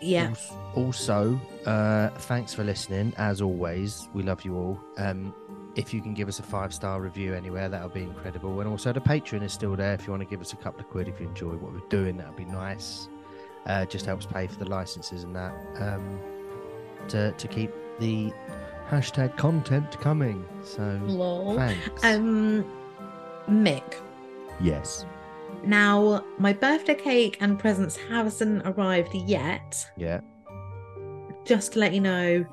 [0.00, 0.32] Yeah.
[0.74, 3.12] Also, uh, thanks for listening.
[3.18, 4.80] As always, we love you all.
[4.96, 5.34] Um,
[5.76, 8.60] if you can give us a five star review anywhere, that'll be incredible.
[8.60, 9.92] And also, the Patreon is still there.
[9.94, 11.88] If you want to give us a couple of quid, if you enjoy what we're
[11.88, 13.08] doing, that would be nice.
[13.66, 16.18] Uh, just helps pay for the licenses and that um,
[17.08, 18.32] to to keep the
[18.88, 20.44] hashtag content coming.
[20.64, 21.56] So Lol.
[21.56, 22.02] thanks.
[22.04, 22.64] Um
[23.48, 23.96] Mick.
[24.62, 25.04] yes.
[25.64, 29.86] Now my birthday cake and presents hasn't arrived yet.
[29.96, 30.20] Yeah.
[31.44, 32.44] Just to let you know,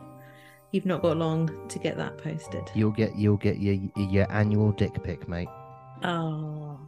[0.72, 2.64] you've not got long to get that posted.
[2.74, 5.50] You'll get you'll get your your annual dick pic, mate.
[6.04, 6.80] Oh,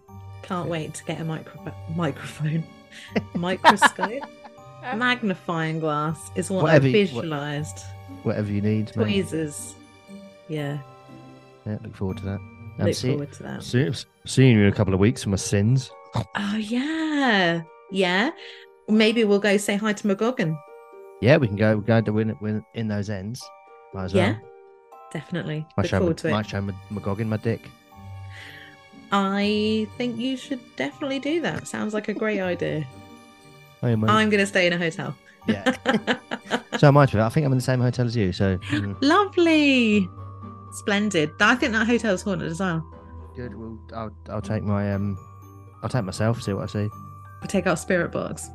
[0.44, 2.64] can't wait to get a micro- microphone,
[3.36, 4.24] microscope,
[4.96, 7.80] magnifying glass is what Whatever I you- what- visualized.
[8.24, 9.04] Whatever you need, mate.
[9.04, 9.76] Tweezers.
[10.48, 10.80] Yeah,
[11.66, 12.40] Yeah, look forward to that.
[12.80, 13.64] Look see- forward to that.
[13.64, 13.90] See,
[14.26, 15.92] seeing you in a couple of weeks for my sins.
[16.16, 18.32] Oh yeah, yeah.
[18.88, 20.58] Maybe we'll go say hi to McGoggin.
[21.22, 21.76] Yeah, we can go.
[21.78, 23.44] We're going to win, win in those ends.
[23.94, 24.42] Might as Yeah, well.
[25.12, 25.66] definitely.
[25.78, 26.34] Might Look show, forward to my, it.
[26.34, 27.62] might show my, McGoggin my dick.
[29.12, 31.68] I think you should definitely do that.
[31.68, 32.86] Sounds like a great idea.
[33.82, 33.94] Hey.
[33.94, 35.16] I'm going to stay in a hotel.
[35.48, 35.76] Yeah.
[36.78, 37.14] so I might.
[37.16, 38.32] I think I'm in the same hotel as you.
[38.32, 40.08] So mm, Lovely.
[40.74, 41.32] Splendid.
[41.40, 42.86] I think that hotel's haunted as well.
[43.36, 43.56] good.
[43.56, 45.18] We'll, I'll I'll take my um
[45.84, 46.42] I'll take myself.
[46.42, 46.90] See what I see.
[47.42, 48.50] We'll take our spirit box.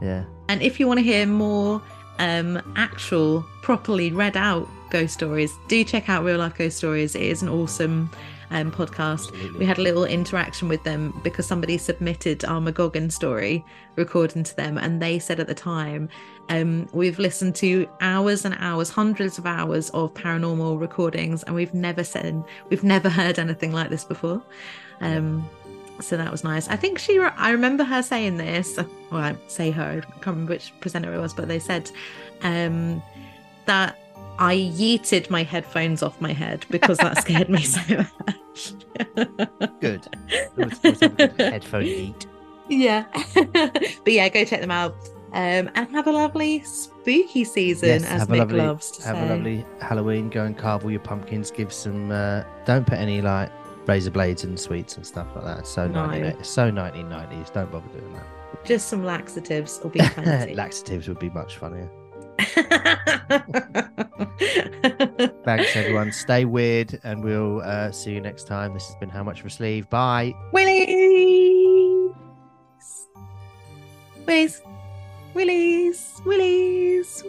[0.00, 0.24] Yeah.
[0.48, 1.80] And if you want to hear more
[2.18, 7.14] um, actual, properly read out ghost stories, do check out Real Life Ghost Stories.
[7.14, 8.10] It is an awesome
[8.52, 9.28] um, podcast.
[9.28, 9.58] Absolutely.
[9.58, 13.64] We had a little interaction with them because somebody submitted our McGoggin story
[13.96, 16.08] recording to them, and they said at the time,
[16.48, 21.74] um, we've listened to hours and hours, hundreds of hours of paranormal recordings, and we've
[21.74, 24.42] never said, we've never heard anything like this before.
[25.00, 25.48] Um,
[26.00, 26.68] so that was nice.
[26.68, 28.76] I think she, re- I remember her saying this.
[29.10, 31.90] Well, I say her, I can't remember which presenter it was, but they said
[32.42, 33.02] um,
[33.66, 33.98] that
[34.38, 37.80] I yeeted my headphones off my head because that scared me so
[38.26, 38.74] much.
[39.80, 40.06] Good.
[40.58, 42.26] Always- always have a good headphone eat.
[42.68, 43.04] yeah.
[43.52, 44.94] but yeah, go check them out.
[45.34, 49.02] Um, and have a lovely spooky season, Yes, as have a Nick lovely, loves to
[49.04, 49.26] have say.
[49.26, 50.28] a lovely Halloween.
[50.28, 51.50] Go and carve all your pumpkins.
[51.50, 52.10] Give some.
[52.10, 53.50] Uh, don't put any like
[53.86, 55.66] razor blades and sweets and stuff like that.
[55.66, 56.06] So No.
[56.06, 57.52] 19, so 1990s.
[57.52, 58.26] Don't bother doing that.
[58.64, 60.54] Just some laxatives will be plenty.
[60.54, 61.90] Laxatives would be much funnier.
[65.44, 66.12] Thanks, everyone.
[66.12, 68.74] Stay weird, and we'll uh, see you next time.
[68.74, 69.88] This has been How Much for a Sleeve.
[69.90, 70.34] Bye.
[70.52, 72.12] Willies!
[74.26, 74.62] Willies!
[75.34, 76.22] Willies!
[76.24, 77.22] Willies!